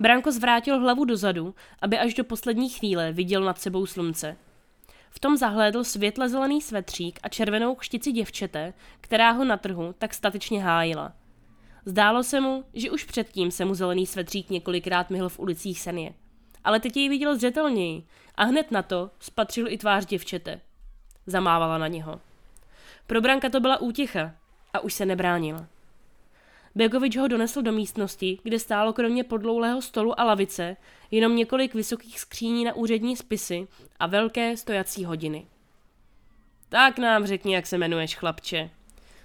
Branko 0.00 0.32
zvrátil 0.32 0.80
hlavu 0.80 1.04
dozadu, 1.04 1.54
aby 1.82 1.98
až 1.98 2.14
do 2.14 2.24
poslední 2.24 2.68
chvíle 2.68 3.12
viděl 3.12 3.44
nad 3.44 3.58
sebou 3.58 3.86
slunce. 3.86 4.36
V 5.10 5.18
tom 5.18 5.36
zahlédl 5.36 5.84
světle 5.84 6.28
zelený 6.28 6.62
svetřík 6.62 7.18
a 7.22 7.28
červenou 7.28 7.74
kštici 7.74 8.12
děvčete, 8.12 8.72
která 9.00 9.30
ho 9.30 9.44
na 9.44 9.56
trhu 9.56 9.94
tak 9.98 10.14
statečně 10.14 10.64
hájila. 10.64 11.12
Zdálo 11.84 12.22
se 12.22 12.40
mu, 12.40 12.64
že 12.74 12.90
už 12.90 13.04
předtím 13.04 13.50
se 13.50 13.64
mu 13.64 13.74
zelený 13.74 14.06
svetřík 14.06 14.50
několikrát 14.50 15.10
myhl 15.10 15.28
v 15.28 15.38
ulicích 15.38 15.80
Senie. 15.80 16.14
Ale 16.64 16.80
teď 16.80 16.96
jej 16.96 17.08
viděl 17.08 17.36
zřetelněji 17.36 18.06
a 18.34 18.44
hned 18.44 18.70
na 18.70 18.82
to 18.82 19.10
spatřil 19.20 19.68
i 19.68 19.78
tvář 19.78 20.06
děvčete. 20.06 20.60
Zamávala 21.26 21.78
na 21.78 21.88
něho. 21.88 22.20
Pro 23.06 23.20
Branka 23.20 23.48
to 23.48 23.60
byla 23.60 23.80
útěcha 23.80 24.34
a 24.72 24.80
už 24.80 24.94
se 24.94 25.06
nebránil. 25.06 25.66
Begovič 26.74 27.16
ho 27.16 27.28
donesl 27.28 27.62
do 27.62 27.72
místnosti, 27.72 28.38
kde 28.42 28.58
stálo 28.58 28.92
kromě 28.92 29.24
podloulého 29.24 29.82
stolu 29.82 30.20
a 30.20 30.24
lavice 30.24 30.76
jenom 31.10 31.36
několik 31.36 31.74
vysokých 31.74 32.20
skříní 32.20 32.64
na 32.64 32.74
úřední 32.74 33.16
spisy 33.16 33.68
a 33.98 34.06
velké 34.06 34.56
stojací 34.56 35.04
hodiny. 35.04 35.46
Tak 36.68 36.98
nám 36.98 37.26
řekni, 37.26 37.54
jak 37.54 37.66
se 37.66 37.76
jmenuješ, 37.76 38.16
chlapče. 38.16 38.70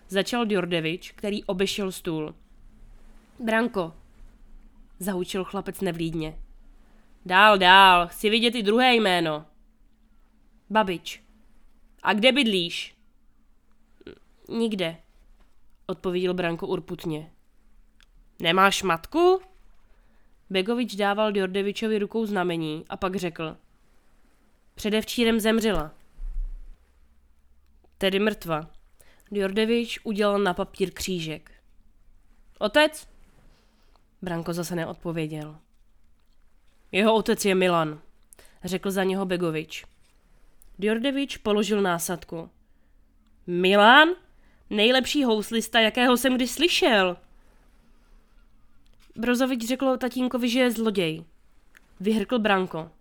Začal 0.08 0.46
Djordevič, 0.46 1.12
který 1.12 1.44
obešel 1.44 1.91
stůl. 1.91 2.36
Branko, 3.39 3.94
zahučil 5.00 5.44
chlapec 5.44 5.82
nevlídně. 5.82 6.38
Dál, 7.26 7.58
dál, 7.58 8.08
chci 8.08 8.30
vidět 8.30 8.56
i 8.56 8.63
druhé 8.63 8.96
jméno. 8.96 9.46
Babič. 10.70 11.24
A 12.04 12.13
kde 12.13 12.32
bydlíš? 12.32 12.96
Nikde, 14.49 14.97
odpověděl 15.86 16.34
Branko 16.34 16.67
urputně. 16.67 17.32
Nemáš 18.41 18.84
matku? 18.84 19.41
Begovič 20.49 20.95
dával 20.95 21.32
Djordevičovi 21.32 21.99
rukou 21.99 22.25
znamení 22.25 22.86
a 22.89 22.97
pak 22.97 23.15
řekl. 23.15 23.58
Předevčírem 24.75 25.39
zemřela. 25.39 25.91
Tedy 27.97 28.19
mrtva. 28.19 28.69
Djordevič 29.32 29.99
udělal 30.04 30.39
na 30.39 30.54
papír 30.54 30.91
křížek. 30.91 31.51
Otec? 32.60 33.08
Branko 34.21 34.54
zase 34.54 34.75
neodpověděl. 34.75 35.58
Jeho 36.91 37.15
otec 37.15 37.45
je 37.45 37.56
Milan, 37.56 38.01
řekl 38.63 38.91
za 38.91 39.04
něho 39.04 39.25
Begovič. 39.25 39.86
Djordevič 40.80 41.38
položil 41.38 41.82
násadku. 41.82 42.49
Milan? 43.47 44.10
Nejlepší 44.71 45.23
houslista, 45.23 45.79
jakého 45.79 46.17
jsem 46.17 46.36
kdy 46.36 46.47
slyšel. 46.47 47.17
Brozovič 49.15 49.67
řekl 49.67 49.97
tatínkovi, 49.97 50.49
že 50.49 50.60
je 50.60 50.71
zloděj. 50.71 51.23
Vyhrkl 51.99 52.39
Branko. 52.39 52.91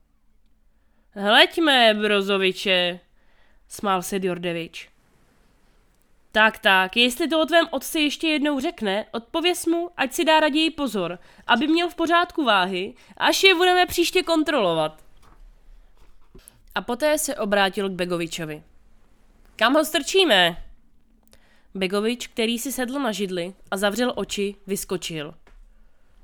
Hleďme, 1.14 1.94
Brozoviče, 1.94 3.00
smál 3.68 4.02
se 4.02 4.18
Djordevič. 4.18 4.90
Tak, 6.32 6.58
tak, 6.58 6.96
jestli 6.96 7.28
to 7.28 7.40
o 7.40 7.46
tvém 7.46 7.66
otci 7.70 8.00
ještě 8.00 8.28
jednou 8.28 8.60
řekne, 8.60 9.06
odpověs 9.12 9.66
mu, 9.66 9.90
ať 9.96 10.12
si 10.12 10.24
dá 10.24 10.40
raději 10.40 10.70
pozor, 10.70 11.18
aby 11.46 11.66
měl 11.66 11.88
v 11.88 11.94
pořádku 11.94 12.44
váhy, 12.44 12.94
až 13.16 13.42
je 13.42 13.54
budeme 13.54 13.86
příště 13.86 14.22
kontrolovat. 14.22 15.04
A 16.74 16.80
poté 16.80 17.18
se 17.18 17.36
obrátil 17.36 17.88
k 17.88 17.92
Begovičovi. 17.92 18.62
Kam 19.56 19.74
ho 19.74 19.84
strčíme? 19.84 20.69
Begovič, 21.74 22.26
který 22.26 22.58
si 22.58 22.72
sedl 22.72 23.00
na 23.00 23.12
židli 23.12 23.54
a 23.70 23.76
zavřel 23.76 24.12
oči, 24.16 24.54
vyskočil. 24.66 25.34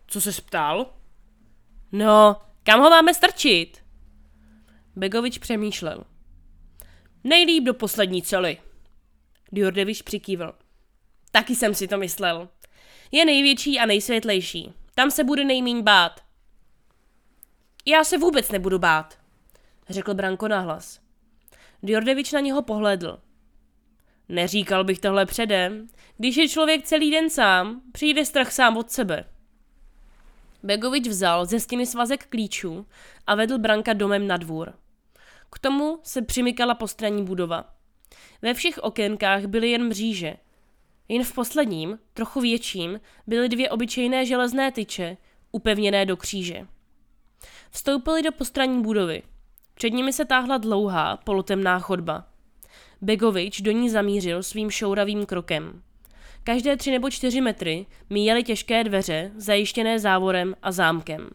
Co 0.07 0.21
se 0.21 0.43
ptal? 0.43 0.87
No, 1.93 2.37
kam 2.63 2.81
ho 2.81 2.91
máme 2.91 3.15
strčit? 3.15 3.85
Begovič 4.97 5.39
přemýšlel. 5.39 6.05
Nejlíp 7.25 7.65
do 7.65 7.75
poslední 7.75 8.23
cely. 8.23 8.59
Djordevič 9.53 10.03
přikývil. 10.03 10.55
Taky 11.31 11.55
jsem 11.55 11.75
si 11.75 11.89
to 11.89 11.99
myslel. 11.99 12.49
Je 13.13 13.25
největší 13.25 13.79
a 13.79 13.87
nejsvětlejší. 13.87 14.73
Tam 14.95 15.11
se 15.11 15.25
bude 15.25 15.45
nejmíň 15.45 15.83
bát. 15.83 16.21
Já 17.87 18.05
se 18.05 18.19
vůbec 18.19 18.51
nebudu 18.51 18.79
bát, 18.79 19.19
řekl 19.89 20.15
Branko 20.15 20.49
nahlas. 20.49 21.01
Djordevič 21.83 22.33
na 22.33 22.41
něho 22.41 22.63
pohledl. 22.63 23.21
Neříkal 24.29 24.85
bych 24.85 24.99
tohle 24.99 25.27
předem. 25.27 25.87
Když 26.19 26.37
je 26.37 26.49
člověk 26.49 26.85
celý 26.85 27.11
den 27.11 27.31
sám, 27.31 27.81
přijde 27.93 28.25
strach 28.25 28.53
sám 28.53 28.77
od 28.77 28.91
sebe. 28.91 29.25
Begovič 30.63 31.09
vzal 31.09 31.47
ze 31.47 31.61
stěny 31.61 31.87
svazek 31.87 32.27
klíčů 32.27 32.87
a 33.27 33.35
vedl 33.35 33.59
Branka 33.59 33.93
domem 33.93 34.27
na 34.27 34.37
dvůr. 34.37 34.73
K 35.53 35.59
tomu 35.59 35.99
se 36.03 36.23
přimykala 36.23 36.75
postranní 36.75 37.25
budova. 37.25 37.75
Ve 38.43 38.55
všech 38.55 38.79
okénkách 38.79 39.45
byly 39.45 39.71
jen 39.71 39.89
mříže. 39.89 40.37
Jen 41.09 41.25
v 41.25 41.35
posledním, 41.35 41.99
trochu 42.15 42.41
větším, 42.41 43.01
byly 43.27 43.49
dvě 43.49 43.71
obyčejné 43.71 44.27
železné 44.27 44.73
tyče, 44.73 45.17
upevněné 45.53 46.07
do 46.07 46.17
kříže. 46.17 46.67
Vstoupili 47.71 48.23
do 48.23 48.33
postranní 48.33 48.83
budovy. 48.83 49.23
Před 49.75 49.91
nimi 49.91 50.13
se 50.13 50.25
táhla 50.25 50.59
dlouhá, 50.59 51.17
polotemná 51.17 51.79
chodba. 51.79 52.36
Begovič 53.01 53.61
do 53.61 53.71
ní 53.71 53.91
zamířil 53.91 54.43
svým 54.43 54.71
šouravým 54.71 55.27
krokem. 55.27 55.83
Každé 56.45 56.77
tři 56.77 56.91
nebo 56.91 57.11
čtyři 57.11 57.41
metry 57.41 57.87
míjely 58.11 58.43
těžké 58.43 58.85
dveře, 58.85 59.33
zajištěné 59.37 59.99
závorem 59.99 60.55
a 60.63 60.73
zámkem. 60.73 61.31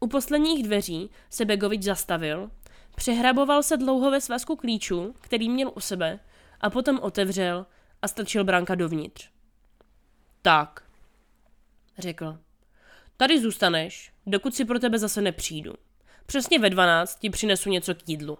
U 0.00 0.06
posledních 0.06 0.62
dveří 0.62 1.10
se 1.30 1.44
Begovič 1.44 1.82
zastavil, 1.82 2.50
přehraboval 2.96 3.62
se 3.62 3.76
dlouho 3.76 4.10
ve 4.10 4.20
svazku 4.20 4.56
klíčů, 4.56 5.14
který 5.20 5.48
měl 5.48 5.72
u 5.76 5.80
sebe, 5.80 6.20
a 6.60 6.70
potom 6.70 6.98
otevřel 7.02 7.66
a 8.02 8.08
strčil 8.08 8.44
Branka 8.44 8.74
dovnitř. 8.74 9.30
Tak, 10.42 10.84
řekl. 11.98 12.38
Tady 13.16 13.40
zůstaneš, 13.40 14.12
dokud 14.26 14.54
si 14.54 14.64
pro 14.64 14.78
tebe 14.78 14.98
zase 14.98 15.20
nepřijdu. 15.20 15.74
Přesně 16.26 16.58
ve 16.58 16.70
dvanáct 16.70 17.16
ti 17.16 17.30
přinesu 17.30 17.70
něco 17.70 17.94
k 17.94 18.08
jídlu. 18.08 18.38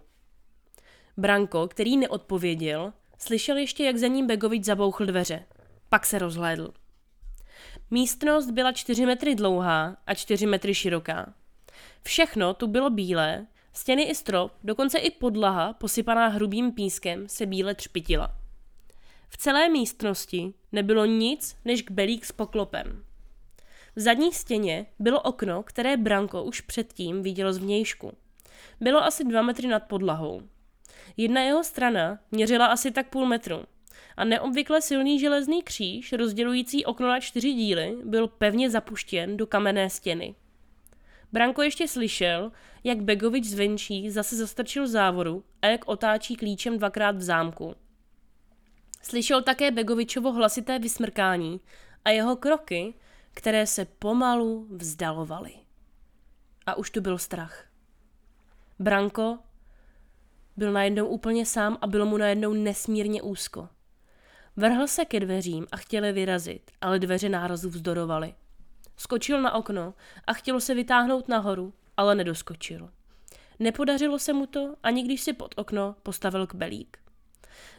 Branko, 1.16 1.68
který 1.68 1.96
neodpověděl, 1.96 2.92
slyšel 3.18 3.56
ještě, 3.56 3.84
jak 3.84 3.96
za 3.96 4.06
ním 4.06 4.26
Begovič 4.26 4.64
zabouchl 4.64 5.06
dveře. 5.06 5.44
Pak 5.88 6.06
se 6.06 6.18
rozhlédl. 6.18 6.72
Místnost 7.90 8.50
byla 8.50 8.72
čtyři 8.72 9.06
metry 9.06 9.34
dlouhá 9.34 9.96
a 10.06 10.14
čtyři 10.14 10.46
metry 10.46 10.74
široká. 10.74 11.34
Všechno 12.02 12.54
tu 12.54 12.66
bylo 12.66 12.90
bílé, 12.90 13.46
stěny 13.72 14.02
i 14.02 14.14
strop, 14.14 14.52
dokonce 14.64 14.98
i 14.98 15.10
podlaha, 15.10 15.72
posypaná 15.72 16.28
hrubým 16.28 16.72
pískem, 16.72 17.28
se 17.28 17.46
bíle 17.46 17.74
třpitila. 17.74 18.34
V 19.28 19.36
celé 19.36 19.68
místnosti 19.68 20.54
nebylo 20.72 21.04
nic 21.04 21.56
než 21.64 21.82
kbelík 21.82 22.24
s 22.24 22.32
poklopem. 22.32 23.04
V 23.96 24.00
zadní 24.00 24.32
stěně 24.32 24.86
bylo 24.98 25.20
okno, 25.20 25.62
které 25.62 25.96
Branko 25.96 26.44
už 26.44 26.60
předtím 26.60 27.22
viděl 27.22 27.52
zvnějšku. 27.52 28.12
Bylo 28.80 29.04
asi 29.04 29.24
dva 29.24 29.42
metry 29.42 29.68
nad 29.68 29.82
podlahou. 29.82 30.42
Jedna 31.16 31.40
jeho 31.40 31.64
strana 31.64 32.18
měřila 32.30 32.66
asi 32.66 32.90
tak 32.90 33.08
půl 33.08 33.26
metru 33.26 33.64
a 34.16 34.24
neobvykle 34.24 34.82
silný 34.82 35.20
železný 35.20 35.62
kříž, 35.62 36.12
rozdělující 36.12 36.84
okno 36.84 37.08
na 37.08 37.20
čtyři 37.20 37.52
díly, 37.52 37.96
byl 38.04 38.28
pevně 38.28 38.70
zapuštěn 38.70 39.36
do 39.36 39.46
kamenné 39.46 39.90
stěny. 39.90 40.34
Branko 41.32 41.62
ještě 41.62 41.88
slyšel, 41.88 42.52
jak 42.84 43.02
Begovič 43.02 43.44
zvenčí 43.44 44.10
zase 44.10 44.36
zastrčil 44.36 44.88
závoru 44.88 45.44
a 45.62 45.66
jak 45.66 45.88
otáčí 45.88 46.36
klíčem 46.36 46.78
dvakrát 46.78 47.16
v 47.16 47.22
zámku. 47.22 47.74
Slyšel 49.02 49.42
také 49.42 49.70
Begovičovo 49.70 50.32
hlasité 50.32 50.78
vysmrkání 50.78 51.60
a 52.04 52.10
jeho 52.10 52.36
kroky, 52.36 52.94
které 53.34 53.66
se 53.66 53.84
pomalu 53.84 54.66
vzdalovaly. 54.70 55.54
A 56.66 56.74
už 56.74 56.90
tu 56.90 57.00
byl 57.00 57.18
strach. 57.18 57.66
Branko 58.78 59.38
byl 60.60 60.72
najednou 60.72 61.06
úplně 61.06 61.46
sám 61.46 61.78
a 61.80 61.86
bylo 61.86 62.06
mu 62.06 62.16
najednou 62.16 62.52
nesmírně 62.52 63.22
úzko. 63.22 63.68
Vrhl 64.56 64.86
se 64.86 65.04
ke 65.04 65.20
dveřím 65.20 65.66
a 65.72 65.76
chtěl 65.76 66.04
je 66.04 66.12
vyrazit, 66.12 66.70
ale 66.80 66.98
dveře 66.98 67.28
nárazu 67.28 67.68
vzdorovaly. 67.68 68.34
Skočil 68.96 69.42
na 69.42 69.54
okno 69.54 69.94
a 70.26 70.32
chtěl 70.32 70.60
se 70.60 70.74
vytáhnout 70.74 71.28
nahoru, 71.28 71.72
ale 71.96 72.14
nedoskočil. 72.14 72.90
Nepodařilo 73.58 74.18
se 74.18 74.32
mu 74.32 74.46
to, 74.46 74.74
ani 74.82 75.02
když 75.02 75.20
si 75.20 75.32
pod 75.32 75.54
okno 75.56 75.96
postavil 76.02 76.46
kbelík. 76.46 76.98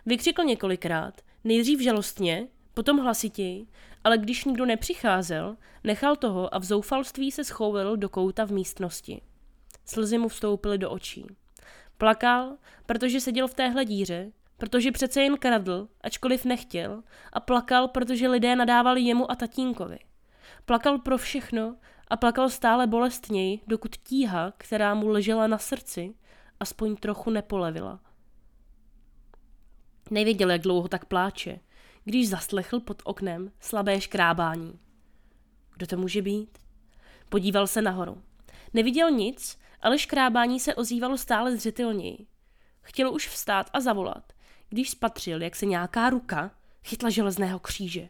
Vykřikl 0.06 0.44
několikrát, 0.44 1.22
nejdřív 1.44 1.80
žalostně, 1.80 2.48
potom 2.74 2.98
hlasitěji, 2.98 3.68
ale 4.04 4.18
když 4.18 4.46
nikdo 4.46 4.66
nepřicházel, 4.66 5.58
nechal 5.84 6.16
toho 6.16 6.56
a 6.56 6.58
v 6.58 6.64
zoufalství 6.64 7.32
se 7.32 7.44
schouvil 7.44 7.98
do 7.98 8.10
kouta 8.10 8.46
v 8.46 8.52
místnosti. 8.52 9.22
Slzy 9.86 10.18
mu 10.18 10.28
vstoupily 10.28 10.78
do 10.78 10.92
očí. 10.92 11.26
Plakal, 12.02 12.58
protože 12.86 13.22
seděl 13.22 13.48
v 13.48 13.54
téhle 13.54 13.86
díře, 13.86 14.32
protože 14.58 14.92
přece 14.92 15.22
jen 15.22 15.38
kradl, 15.38 15.88
ačkoliv 16.04 16.46
nechtěl, 16.46 17.04
a 17.34 17.40
plakal, 17.40 17.88
protože 17.88 18.28
lidé 18.28 18.56
nadávali 18.56 19.02
jemu 19.02 19.32
a 19.32 19.36
tatínkovi. 19.36 20.00
Plakal 20.66 21.00
pro 21.00 21.18
všechno 21.18 21.76
a 22.08 22.18
plakal 22.18 22.50
stále 22.50 22.88
bolestněji, 22.88 23.60
dokud 23.68 23.96
tíha, 23.96 24.54
která 24.58 24.94
mu 24.94 25.08
ležela 25.08 25.48
na 25.48 25.58
srdci, 25.58 26.16
aspoň 26.60 26.96
trochu 26.96 27.30
nepolevila. 27.30 28.00
Nevěděl, 30.12 30.52
jak 30.52 30.62
dlouho 30.62 30.88
tak 30.88 31.06
pláče, 31.06 31.60
když 32.04 32.30
zaslechl 32.30 32.80
pod 32.80 33.02
oknem 33.06 33.52
slabé 33.60 34.02
škrábání. 34.02 34.80
Kdo 35.74 35.88
to 35.88 35.98
může 35.98 36.22
být? 36.22 36.58
Podíval 37.30 37.68
se 37.68 37.82
nahoru. 37.82 38.22
Neviděl 38.74 39.12
nic, 39.12 39.62
ale 39.82 40.00
škrábání 40.00 40.60
se 40.60 40.76
ozývalo 40.76 41.18
stále 41.18 41.58
zřetelněji. 41.58 42.28
Chtěl 42.82 43.14
už 43.14 43.28
vstát 43.28 43.70
a 43.74 43.80
zavolat, 43.80 44.34
když 44.70 44.90
spatřil, 44.90 45.42
jak 45.42 45.56
se 45.56 45.66
nějaká 45.66 46.10
ruka 46.10 46.52
chytla 46.84 47.10
železného 47.10 47.60
kříže. 47.60 48.10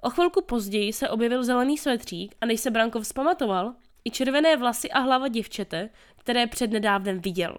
O 0.00 0.10
chvilku 0.10 0.42
později 0.42 0.92
se 0.92 1.08
objevil 1.08 1.44
zelený 1.44 1.78
svetřík 1.78 2.34
a 2.40 2.46
než 2.46 2.60
se 2.60 2.70
Brankov 2.70 3.04
vzpamatoval, 3.04 3.74
i 4.04 4.10
červené 4.10 4.56
vlasy 4.56 4.90
a 4.90 4.98
hlava 4.98 5.28
děvčete, 5.28 5.90
které 6.16 6.46
přednedávnem 6.46 7.20
viděl. 7.20 7.58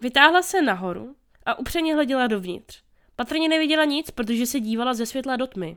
Vytáhla 0.00 0.42
se 0.42 0.62
nahoru 0.62 1.16
a 1.46 1.58
upřeně 1.58 1.94
hleděla 1.94 2.26
dovnitř. 2.26 2.82
Patrně 3.16 3.48
neviděla 3.48 3.84
nic, 3.84 4.10
protože 4.10 4.46
se 4.46 4.60
dívala 4.60 4.94
ze 4.94 5.06
světla 5.06 5.36
do 5.36 5.46
tmy. 5.46 5.76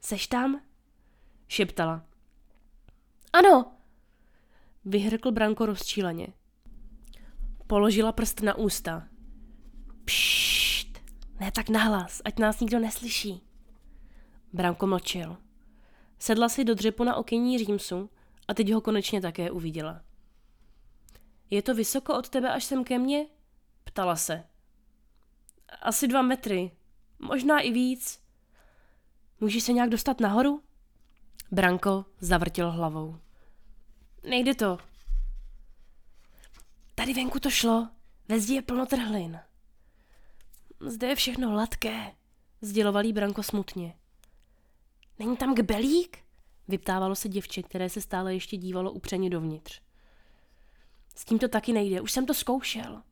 Seš 0.00 0.26
tam? 0.26 0.62
Šeptala. 1.48 2.04
Ano, 3.32 3.72
vyhrkl 4.84 5.32
Branko 5.32 5.66
rozčíleně. 5.66 6.26
Položila 7.66 8.12
prst 8.12 8.42
na 8.42 8.54
ústa. 8.54 9.08
Pšt, 10.04 10.98
ne 11.40 11.52
tak 11.52 11.68
nahlas, 11.68 12.22
ať 12.24 12.38
nás 12.38 12.60
nikdo 12.60 12.78
neslyší. 12.78 13.42
Branko 14.52 14.86
mlčel. 14.86 15.36
Sedla 16.18 16.48
si 16.48 16.64
do 16.64 16.74
dřepu 16.74 17.04
na 17.04 17.14
okenní 17.14 17.58
římsu 17.58 18.10
a 18.48 18.54
teď 18.54 18.72
ho 18.72 18.80
konečně 18.80 19.20
také 19.20 19.50
uviděla. 19.50 20.02
Je 21.50 21.62
to 21.62 21.74
vysoko 21.74 22.18
od 22.18 22.28
tebe 22.28 22.52
až 22.52 22.64
sem 22.64 22.84
ke 22.84 22.98
mně? 22.98 23.26
Ptala 23.84 24.16
se. 24.16 24.44
Asi 25.82 26.08
dva 26.08 26.22
metry. 26.22 26.70
Možná 27.18 27.60
i 27.60 27.70
víc. 27.70 28.20
Můžeš 29.40 29.62
se 29.62 29.72
nějak 29.72 29.90
dostat 29.90 30.20
nahoru? 30.20 30.62
Branko 31.50 32.04
zavrtěl 32.20 32.70
hlavou. 32.70 33.16
Nejde 34.22 34.54
to. 34.54 34.78
Tady 36.94 37.14
venku 37.14 37.40
to 37.40 37.50
šlo. 37.50 37.88
Ve 38.28 38.40
zdi 38.40 38.54
je 38.54 38.62
plno 38.62 38.86
trhlin. 38.86 39.40
Zde 40.80 41.06
je 41.06 41.14
všechno 41.14 41.50
hladké, 41.50 42.12
sdělovalý 42.60 43.12
Branko 43.12 43.42
smutně. 43.42 43.94
Není 45.18 45.36
tam 45.36 45.54
kbelík? 45.54 46.18
Vyptávalo 46.68 47.14
se 47.14 47.28
děvče, 47.28 47.62
které 47.62 47.90
se 47.90 48.00
stále 48.00 48.34
ještě 48.34 48.56
dívalo 48.56 48.92
upřeně 48.92 49.30
dovnitř. 49.30 49.80
S 51.16 51.24
tím 51.24 51.38
to 51.38 51.48
taky 51.48 51.72
nejde, 51.72 52.00
už 52.00 52.12
jsem 52.12 52.26
to 52.26 52.34
zkoušel. 52.34 53.02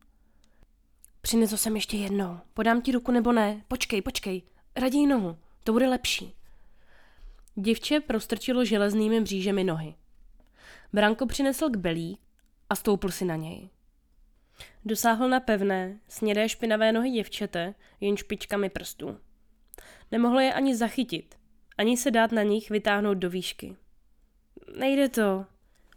Přinesu 1.20 1.56
jsem 1.56 1.76
ještě 1.76 1.96
jednou. 1.96 2.38
Podám 2.54 2.82
ti 2.82 2.92
ruku 2.92 3.12
nebo 3.12 3.32
ne? 3.32 3.64
Počkej, 3.68 4.02
počkej. 4.02 4.42
Raději 4.76 5.06
nohu. 5.06 5.38
To 5.64 5.72
bude 5.72 5.88
lepší. 5.88 6.34
Děvče 7.54 8.00
prostrčilo 8.00 8.64
železnými 8.64 9.20
mřížemi 9.20 9.64
nohy. 9.64 9.94
Branko 10.92 11.26
přinesl 11.26 11.70
k 11.70 11.76
belí 11.76 12.18
a 12.70 12.76
stoupl 12.76 13.08
si 13.10 13.24
na 13.24 13.36
něj. 13.36 13.70
Dosáhl 14.84 15.28
na 15.28 15.40
pevné, 15.40 16.00
snědé 16.08 16.48
špinavé 16.48 16.92
nohy 16.92 17.10
děvčete, 17.10 17.74
jen 18.00 18.16
špičkami 18.16 18.70
prstů. 18.70 19.18
Nemohl 20.12 20.40
je 20.40 20.54
ani 20.54 20.76
zachytit, 20.76 21.34
ani 21.78 21.96
se 21.96 22.10
dát 22.10 22.32
na 22.32 22.42
nich 22.42 22.70
vytáhnout 22.70 23.18
do 23.18 23.30
výšky. 23.30 23.76
Nejde 24.76 25.08
to, 25.08 25.46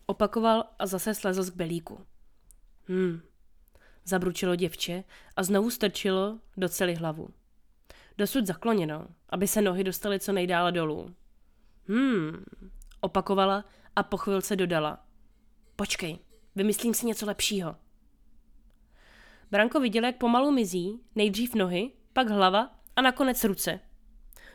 Opakoval 0.06 0.66
a 0.80 0.86
zase 0.86 1.14
slezl 1.14 1.44
z 1.44 1.50
belíku. 1.50 2.06
Hmm, 2.88 3.22
zabručilo 4.06 4.56
děvče 4.56 5.04
a 5.36 5.44
znovu 5.44 5.70
strčilo 5.70 6.40
do 6.58 6.70
celý 6.70 6.96
hlavu. 6.96 7.30
Dosud 8.18 8.46
zakloněno, 8.46 9.08
aby 9.30 9.48
se 9.48 9.62
nohy 9.62 9.84
dostaly 9.84 10.20
co 10.20 10.32
nejdále 10.32 10.72
dolů. 10.72 11.16
Hmm, 11.88 12.46
opakovala 13.02 13.66
a 13.96 14.04
po 14.04 14.18
chvilce 14.18 14.56
dodala. 14.56 15.06
Počkej, 15.76 16.20
vymyslím 16.56 16.94
si 16.94 17.06
něco 17.06 17.26
lepšího. 17.26 17.76
Branko 19.52 19.80
viděl, 19.80 20.06
jak 20.06 20.18
pomalu 20.18 20.52
mizí, 20.52 21.00
nejdřív 21.16 21.56
nohy, 21.56 21.92
pak 22.14 22.30
hlava 22.30 22.76
a 22.96 23.02
nakonec 23.02 23.44
ruce. 23.44 23.80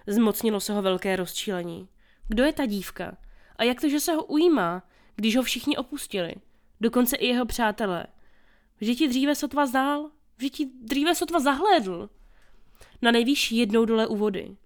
Zmocnilo 0.06 0.60
se 0.60 0.72
ho 0.72 0.82
velké 0.82 1.16
rozčílení. 1.16 1.88
Kdo 2.28 2.44
je 2.44 2.52
ta 2.52 2.66
dívka? 2.66 3.16
A 3.56 3.64
jak 3.64 3.80
to, 3.80 3.88
že 3.88 4.00
se 4.00 4.12
ho 4.12 4.24
ujímá, 4.24 4.82
když 5.16 5.36
ho 5.36 5.42
všichni 5.42 5.76
opustili? 5.76 6.34
Dokonce 6.80 7.16
i 7.16 7.26
jeho 7.26 7.46
přátelé. 7.46 8.06
Vždyť 8.78 8.98
ti 8.98 9.08
dříve 9.08 9.34
sotva 9.34 9.66
znal, 9.66 10.10
vždyť 10.36 10.56
ti 10.56 10.66
dříve 10.82 11.14
sotva 11.14 11.40
zahlédl. 11.40 12.10
Na 13.02 13.10
nejvýš 13.10 13.52
jednou 13.52 13.84
dole 13.84 14.06
u 14.06 14.16
vody. 14.16 14.56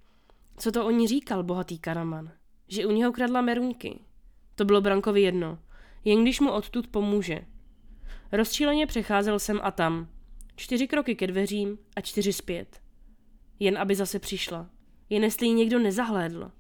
Co 0.57 0.73
to 0.73 0.87
o 0.87 0.91
ní 0.91 1.09
říkal 1.09 1.43
bohatý 1.43 1.79
Karaman? 1.79 2.33
Že 2.69 2.87
u 2.87 2.91
něho 2.91 3.13
kradla 3.13 3.41
merunky. 3.41 4.01
To 4.63 4.67
bylo 4.67 4.81
Brankovi 4.81 5.23
jedno. 5.23 5.59
Jen 6.05 6.23
když 6.23 6.41
mu 6.41 6.51
odtud 6.51 6.87
pomůže. 6.87 7.45
Rozčíleně 8.33 8.87
přecházel 8.87 9.39
sem 9.39 9.61
a 9.63 9.71
tam. 9.71 10.09
Čtyři 10.57 10.89
kroky 10.89 11.15
ke 11.15 11.27
dveřím 11.27 11.79
a 11.97 12.01
čtyři 12.01 12.33
zpět. 12.33 12.81
Jen 13.59 13.79
aby 13.79 13.95
zase 13.95 14.19
přišla. 14.19 14.71
Jen 15.11 15.25
jestli 15.25 15.47
ji 15.47 15.53
někdo 15.53 15.79
nezahlédl. 15.79 16.51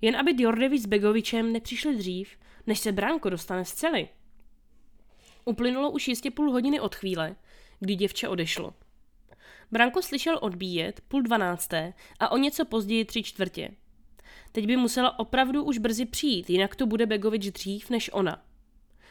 Jen 0.00 0.16
aby 0.16 0.32
Djordevi 0.32 0.78
s 0.78 0.86
Begovičem 0.86 1.52
nepřišli 1.52 1.96
dřív, 1.96 2.28
než 2.66 2.78
se 2.78 2.92
Branko 2.92 3.30
dostane 3.30 3.64
z 3.64 3.72
cely. 3.72 4.08
Uplynulo 5.44 5.90
už 5.90 6.08
jistě 6.08 6.30
půl 6.30 6.52
hodiny 6.52 6.80
od 6.80 6.94
chvíle, 6.94 7.36
kdy 7.80 7.94
děvče 7.94 8.28
odešlo. 8.28 8.74
Branko 9.70 10.02
slyšel 10.02 10.38
odbíjet 10.42 11.00
půl 11.08 11.22
dvanácté 11.22 11.94
a 12.20 12.28
o 12.28 12.36
něco 12.36 12.64
později 12.64 13.04
tři 13.04 13.22
čtvrtě. 13.22 13.70
Teď 14.56 14.66
by 14.66 14.76
musela 14.76 15.18
opravdu 15.18 15.64
už 15.64 15.78
brzy 15.78 16.06
přijít, 16.06 16.50
jinak 16.50 16.76
to 16.76 16.86
bude 16.86 17.06
Begovič 17.06 17.50
dřív 17.50 17.90
než 17.90 18.10
ona. 18.12 18.42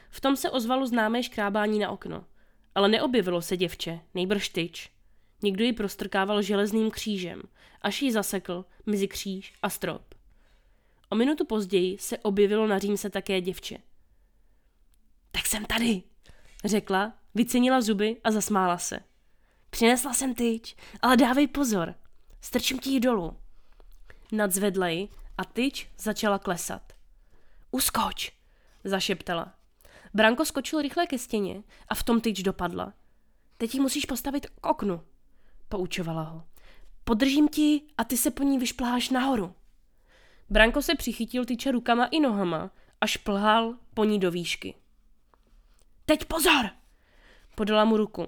V 0.09 0.21
tom 0.21 0.35
se 0.35 0.49
ozvalo 0.49 0.87
známé 0.87 1.23
škrábání 1.23 1.79
na 1.79 1.89
okno. 1.89 2.25
Ale 2.75 2.89
neobjevilo 2.89 3.41
se 3.41 3.57
děvče, 3.57 3.99
nejbrž 4.13 4.49
tyč. 4.49 4.91
Někdo 5.43 5.63
ji 5.63 5.73
prostrkával 5.73 6.41
železným 6.41 6.91
křížem, 6.91 7.41
až 7.81 8.01
ji 8.01 8.11
zasekl 8.11 8.65
mezi 8.85 9.07
kříž 9.07 9.53
a 9.61 9.69
strop. 9.69 10.15
O 11.09 11.15
minutu 11.15 11.45
později 11.45 11.97
se 11.97 12.17
objevilo 12.17 12.67
na 12.67 12.79
římse 12.79 13.09
také 13.09 13.41
děvče. 13.41 13.77
Tak 15.31 15.45
jsem 15.45 15.65
tady, 15.65 16.03
řekla, 16.65 17.13
vycenila 17.35 17.81
zuby 17.81 18.17
a 18.23 18.31
zasmála 18.31 18.77
se. 18.77 18.99
Přinesla 19.69 20.13
jsem 20.13 20.35
tyč, 20.35 20.75
ale 21.01 21.17
dávej 21.17 21.47
pozor, 21.47 21.95
strčím 22.41 22.79
ti 22.79 22.89
ji 22.89 22.99
dolů. 22.99 23.37
Nadzvedla 24.31 24.87
ji 24.87 25.09
a 25.37 25.45
tyč 25.45 25.87
začala 25.97 26.39
klesat. 26.39 26.93
Uskoč, 27.71 28.31
zašeptala. 28.83 29.53
Branko 30.13 30.45
skočil 30.45 30.81
rychle 30.81 31.07
ke 31.07 31.17
stěně 31.17 31.63
a 31.87 31.95
v 31.95 32.03
tom 32.03 32.21
tyč 32.21 32.43
dopadla. 32.43 32.93
Teď 33.57 33.75
ji 33.75 33.81
musíš 33.81 34.05
postavit 34.05 34.45
k 34.45 34.65
oknu, 34.67 35.03
poučovala 35.69 36.21
ho. 36.21 36.43
Podržím 37.03 37.47
ti 37.47 37.81
a 37.97 38.03
ty 38.03 38.17
se 38.17 38.31
po 38.31 38.43
ní 38.43 38.57
vyšplháš 38.57 39.09
nahoru. 39.09 39.55
Branko 40.49 40.81
se 40.81 40.95
přichytil 40.95 41.45
tyče 41.45 41.71
rukama 41.71 42.05
i 42.05 42.19
nohama 42.19 42.71
a 43.01 43.07
šplhal 43.07 43.75
po 43.93 44.03
ní 44.03 44.19
do 44.19 44.31
výšky. 44.31 44.75
Teď 46.05 46.25
pozor! 46.25 46.69
Podala 47.55 47.85
mu 47.85 47.97
ruku. 47.97 48.27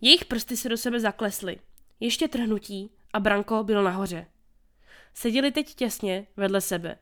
Jejich 0.00 0.24
prsty 0.24 0.56
se 0.56 0.68
do 0.68 0.76
sebe 0.76 1.00
zaklesly. 1.00 1.56
Ještě 2.00 2.28
trhnutí 2.28 2.90
a 3.12 3.20
Branko 3.20 3.64
byl 3.64 3.82
nahoře. 3.82 4.26
Seděli 5.14 5.52
teď 5.52 5.74
těsně 5.74 6.26
vedle 6.36 6.60
sebe. 6.60 6.98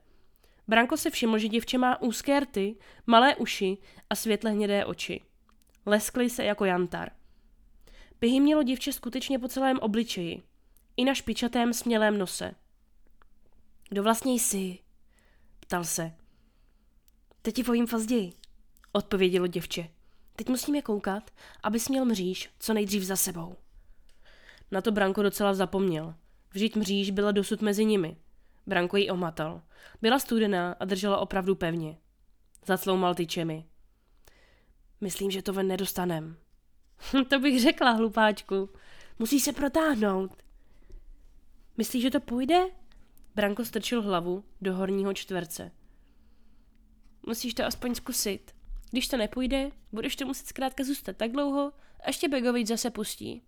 Branko 0.68 0.96
se 0.96 1.10
všiml, 1.10 1.38
že 1.38 1.48
děvče 1.48 1.78
má 1.78 2.02
úzké 2.02 2.40
rty, 2.40 2.76
malé 3.06 3.36
uši 3.36 3.78
a 4.10 4.14
světle 4.14 4.50
hnědé 4.50 4.84
oči. 4.84 5.20
Leskly 5.86 6.30
se 6.30 6.44
jako 6.44 6.64
jantar. 6.64 7.10
Pihy 8.18 8.40
mělo 8.40 8.62
děvče 8.62 8.92
skutečně 8.92 9.38
po 9.38 9.48
celém 9.48 9.78
obličeji. 9.78 10.42
I 10.96 11.04
na 11.04 11.14
špičatém 11.14 11.72
smělém 11.72 12.18
nose. 12.18 12.54
Kdo 13.88 14.02
vlastně 14.02 14.32
jsi? 14.32 14.78
Ptal 15.60 15.84
se. 15.84 16.12
Teď 17.42 17.54
ti 17.54 17.62
vojím 17.62 17.86
fazději, 17.86 18.32
odpovědělo 18.92 19.46
děvče. 19.46 19.88
Teď 20.36 20.48
musíme 20.48 20.82
koukat, 20.82 21.30
aby 21.62 21.80
směl 21.80 22.04
mříž 22.04 22.50
co 22.58 22.74
nejdřív 22.74 23.02
za 23.02 23.16
sebou. 23.16 23.56
Na 24.70 24.80
to 24.80 24.92
Branko 24.92 25.22
docela 25.22 25.54
zapomněl. 25.54 26.14
Vždyť 26.56 26.76
mříž 26.76 27.10
byla 27.10 27.32
dosud 27.32 27.62
mezi 27.62 27.84
nimi. 27.84 28.16
Branko 28.66 28.96
ji 28.96 29.10
omatal. 29.10 29.62
Byla 30.02 30.18
studená 30.18 30.72
a 30.72 30.84
držela 30.84 31.18
opravdu 31.18 31.54
pevně. 31.54 31.98
Zacloumal 32.66 33.14
tyčemi. 33.14 33.66
Myslím, 35.00 35.30
že 35.30 35.42
to 35.42 35.52
ven 35.52 35.68
nedostanem. 35.68 36.36
to 37.28 37.38
bych 37.38 37.60
řekla, 37.60 37.90
hlupáčku. 37.90 38.70
Musí 39.18 39.40
se 39.40 39.52
protáhnout. 39.52 40.42
Myslíš, 41.76 42.02
že 42.02 42.10
to 42.10 42.20
půjde? 42.20 42.64
Branko 43.34 43.64
strčil 43.64 44.02
hlavu 44.02 44.44
do 44.60 44.74
horního 44.74 45.14
čtverce. 45.14 45.72
Musíš 47.26 47.54
to 47.54 47.64
aspoň 47.64 47.94
zkusit. 47.94 48.54
Když 48.90 49.08
to 49.08 49.16
nepůjde, 49.16 49.70
budeš 49.92 50.16
to 50.16 50.26
muset 50.26 50.46
zkrátka 50.46 50.84
zůstat 50.84 51.16
tak 51.16 51.32
dlouho, 51.32 51.72
až 52.04 52.16
tě 52.16 52.28
Begovič 52.28 52.66
zase 52.66 52.90
pustí. 52.90 53.42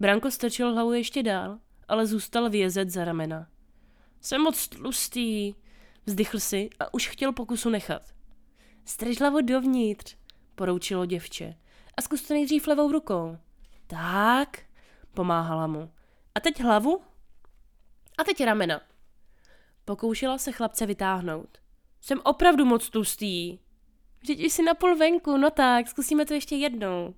Branko 0.00 0.30
strčil 0.30 0.72
hlavu 0.72 0.92
ještě 0.92 1.22
dál, 1.22 1.58
ale 1.88 2.06
zůstal 2.06 2.50
vězet 2.50 2.90
za 2.90 3.04
ramena. 3.04 3.46
Jsem 4.20 4.40
moc 4.40 4.68
tlustý, 4.68 5.54
vzdychl 6.06 6.40
si 6.40 6.70
a 6.80 6.94
už 6.94 7.08
chtěl 7.08 7.32
pokusu 7.32 7.70
nechat. 7.70 8.02
Strč 8.84 9.20
hlavu 9.20 9.40
dovnitř, 9.40 10.16
poroučilo 10.54 11.06
děvče. 11.06 11.54
A 11.96 12.02
zkus 12.02 12.22
to 12.22 12.34
nejdřív 12.34 12.66
levou 12.66 12.92
rukou. 12.92 13.38
Tak, 13.86 14.62
pomáhala 15.14 15.66
mu. 15.66 15.90
A 16.34 16.40
teď 16.40 16.60
hlavu? 16.60 17.00
A 18.18 18.24
teď 18.24 18.44
ramena. 18.44 18.80
Pokoušela 19.84 20.38
se 20.38 20.52
chlapce 20.52 20.86
vytáhnout. 20.86 21.58
Jsem 22.00 22.20
opravdu 22.24 22.64
moc 22.64 22.90
tlustý. 22.90 23.58
Vždyť 24.20 24.40
jsi 24.40 24.62
napůl 24.62 24.96
venku, 24.96 25.36
no 25.36 25.50
tak, 25.50 25.88
zkusíme 25.88 26.26
to 26.26 26.34
ještě 26.34 26.56
jednou. 26.56 27.14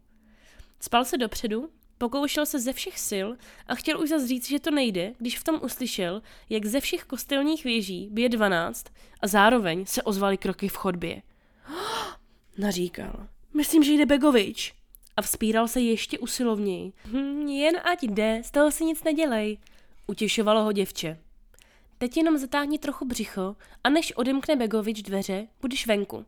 Spal 0.80 1.04
se 1.04 1.18
dopředu, 1.18 1.70
pokoušel 2.00 2.46
se 2.46 2.60
ze 2.60 2.72
všech 2.72 2.98
sil 3.10 3.28
a 3.66 3.74
chtěl 3.74 4.00
už 4.00 4.08
zase 4.08 4.26
říct, 4.26 4.48
že 4.48 4.60
to 4.60 4.70
nejde, 4.70 5.12
když 5.18 5.38
v 5.38 5.44
tom 5.44 5.60
uslyšel, 5.62 6.22
jak 6.48 6.66
ze 6.66 6.80
všech 6.80 7.04
kostelních 7.04 7.64
věží 7.64 8.08
bije 8.10 8.28
dvanáct 8.28 8.84
a 9.20 9.26
zároveň 9.26 9.86
se 9.86 10.02
ozvaly 10.02 10.36
kroky 10.36 10.68
v 10.68 10.76
chodbě. 10.76 11.22
Naříkal. 12.58 13.26
Myslím, 13.54 13.82
že 13.82 13.92
jde 13.92 14.06
Begovič. 14.06 14.74
A 15.16 15.22
vzpíral 15.22 15.68
se 15.68 15.80
ještě 15.80 16.18
usilovněji. 16.18 16.92
Hm, 17.04 17.48
jen 17.48 17.76
ať 17.84 18.02
jde, 18.02 18.42
z 18.44 18.50
toho 18.50 18.70
si 18.70 18.84
nic 18.84 19.04
nedělej. 19.04 19.58
Utěšovalo 20.06 20.62
ho 20.62 20.72
děvče. 20.72 21.18
Teď 21.98 22.16
jenom 22.16 22.38
zatáhni 22.38 22.78
trochu 22.78 23.04
břicho 23.04 23.56
a 23.84 23.88
než 23.88 24.12
odemkne 24.12 24.56
Begovič 24.56 25.02
dveře, 25.02 25.46
budeš 25.60 25.86
venku. 25.86 26.24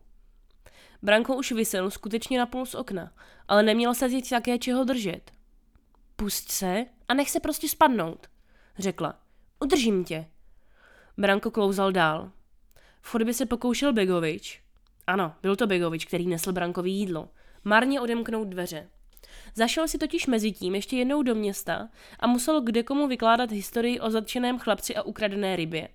Branko 1.01 1.35
už 1.35 1.51
vysel 1.51 1.91
skutečně 1.91 2.39
na 2.39 2.45
půl 2.45 2.65
z 2.65 2.75
okna, 2.75 3.11
ale 3.47 3.63
neměl 3.63 3.93
se 3.93 4.09
teď 4.09 4.29
také 4.29 4.57
čeho 4.57 4.83
držet. 4.83 5.31
Pust 6.15 6.51
se 6.51 6.85
a 7.07 7.13
nech 7.13 7.29
se 7.29 7.39
prostě 7.39 7.69
spadnout, 7.69 8.27
řekla. 8.77 9.19
Udržím 9.59 10.03
tě. 10.03 10.25
Branko 11.17 11.51
klouzal 11.51 11.91
dál. 11.91 12.31
V 13.01 13.09
chodbě 13.09 13.33
se 13.33 13.45
pokoušel 13.45 13.93
Begovič. 13.93 14.61
Ano, 15.07 15.33
byl 15.41 15.55
to 15.55 15.67
Begovič, 15.67 16.05
který 16.05 16.27
nesl 16.27 16.51
Brankovi 16.51 16.89
jídlo. 16.89 17.29
Marně 17.63 18.01
odemknout 18.01 18.47
dveře. 18.47 18.89
Zašel 19.55 19.87
si 19.87 19.97
totiž 19.97 20.27
mezi 20.27 20.51
tím 20.51 20.75
ještě 20.75 20.97
jednou 20.97 21.23
do 21.23 21.35
města 21.35 21.89
a 22.19 22.27
musel 22.27 22.61
kde 22.61 22.83
komu 22.83 23.07
vykládat 23.07 23.51
historii 23.51 23.99
o 23.99 24.09
zatčeném 24.09 24.59
chlapci 24.59 24.95
a 24.95 25.01
ukradené 25.01 25.55
rybě. 25.55 25.89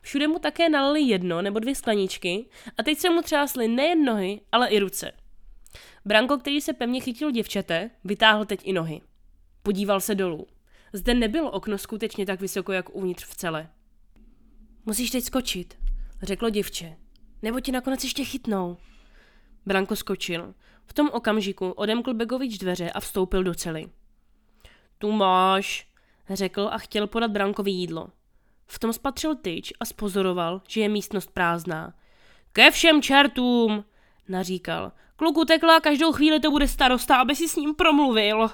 Všude 0.00 0.28
mu 0.28 0.38
také 0.38 0.68
nalili 0.68 1.02
jedno 1.02 1.42
nebo 1.42 1.58
dvě 1.58 1.74
skleničky 1.74 2.48
a 2.78 2.82
teď 2.82 2.98
se 2.98 3.10
mu 3.10 3.22
třásly 3.22 3.68
nejen 3.68 4.04
nohy, 4.04 4.40
ale 4.52 4.68
i 4.68 4.78
ruce. 4.78 5.12
Branko, 6.04 6.38
který 6.38 6.60
se 6.60 6.72
pevně 6.72 7.00
chytil 7.00 7.30
děvčete, 7.30 7.90
vytáhl 8.04 8.44
teď 8.44 8.60
i 8.64 8.72
nohy. 8.72 9.00
Podíval 9.66 10.00
se 10.00 10.14
dolů. 10.14 10.46
Zde 10.92 11.14
nebylo 11.14 11.50
okno 11.50 11.78
skutečně 11.78 12.26
tak 12.26 12.40
vysoko, 12.40 12.72
jak 12.72 12.94
uvnitř 12.94 13.24
v 13.24 13.36
celé. 13.36 13.70
Musíš 14.86 15.10
teď 15.10 15.24
skočit, 15.24 15.78
řeklo 16.22 16.50
děvče. 16.50 16.96
Nebo 17.42 17.60
ti 17.60 17.72
nakonec 17.72 18.04
ještě 18.04 18.24
chytnou. 18.24 18.76
Branko 19.66 19.96
skočil. 19.96 20.54
V 20.86 20.92
tom 20.92 21.10
okamžiku 21.12 21.70
odemkl 21.70 22.14
Begovič 22.14 22.58
dveře 22.58 22.90
a 22.90 23.00
vstoupil 23.00 23.44
do 23.44 23.54
cely. 23.54 23.88
Tu 24.98 25.12
máš, 25.12 25.88
řekl 26.30 26.68
a 26.72 26.78
chtěl 26.78 27.06
podat 27.06 27.30
Brankovi 27.30 27.70
jídlo. 27.70 28.08
V 28.66 28.78
tom 28.78 28.92
spatřil 28.92 29.34
tyč 29.34 29.72
a 29.80 29.84
spozoroval, 29.84 30.62
že 30.68 30.80
je 30.80 30.88
místnost 30.88 31.30
prázdná. 31.30 31.94
Ke 32.52 32.70
všem 32.70 33.02
čertům, 33.02 33.84
naříkal. 34.28 34.92
Kluk 35.16 35.36
utekla, 35.36 35.80
každou 35.80 36.12
chvíli 36.12 36.40
to 36.40 36.50
bude 36.50 36.68
starosta, 36.68 37.16
aby 37.16 37.36
si 37.36 37.48
s 37.48 37.56
ním 37.56 37.74
promluvil. 37.74 38.50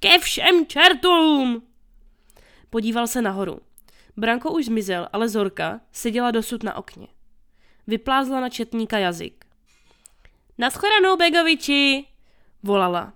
Ke 0.00 0.18
všem 0.18 0.66
čertům! 0.66 1.62
Podíval 2.70 3.06
se 3.06 3.22
nahoru. 3.22 3.60
Branko 4.16 4.52
už 4.52 4.64
zmizel, 4.64 5.08
ale 5.12 5.28
Zorka 5.28 5.80
seděla 5.92 6.30
dosud 6.30 6.62
na 6.62 6.76
okně. 6.76 7.06
Vyplázla 7.86 8.40
na 8.40 8.48
četníka 8.48 8.98
jazyk. 8.98 9.44
Naschledanou, 10.58 11.16
Begoviči! 11.16 12.04
volala. 12.62 13.12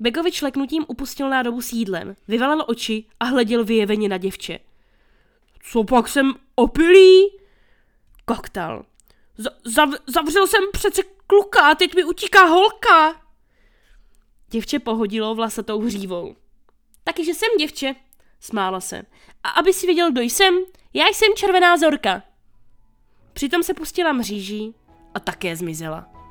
Begovič 0.00 0.42
leknutím 0.42 0.84
upustil 0.88 1.30
nádobu 1.30 1.62
s 1.62 1.72
jídlem, 1.72 2.16
vyvalil 2.28 2.64
oči 2.66 3.04
a 3.20 3.24
hleděl 3.24 3.64
vyjeveně 3.64 4.08
na 4.08 4.18
děvče. 4.18 4.58
Co 5.62 5.84
pak 5.84 6.08
jsem 6.08 6.34
opilý? 6.54 7.30
Koktal. 8.24 8.84
Zav- 9.76 9.98
zavřel 10.06 10.46
jsem 10.46 10.64
přece 10.72 11.02
kluka 11.26 11.70
a 11.70 11.74
teď 11.74 11.94
mi 11.94 12.04
utíká 12.04 12.44
holka. 12.44 13.21
Děvče 14.52 14.78
pohodilo 14.78 15.34
vlasatou 15.34 15.80
hřívou. 15.80 16.36
Taky, 17.04 17.24
že 17.24 17.34
jsem 17.34 17.48
děvče, 17.58 17.94
smála 18.40 18.80
se. 18.80 19.02
A 19.42 19.48
aby 19.48 19.72
si 19.72 19.86
věděl, 19.86 20.12
kdo 20.12 20.20
jsem, 20.20 20.54
já 20.94 21.04
jsem 21.08 21.28
červená 21.36 21.76
zorka. 21.76 22.22
Přitom 23.32 23.62
se 23.62 23.74
pustila 23.74 24.12
mříží 24.12 24.74
a 25.14 25.20
také 25.20 25.56
zmizela. 25.56 26.21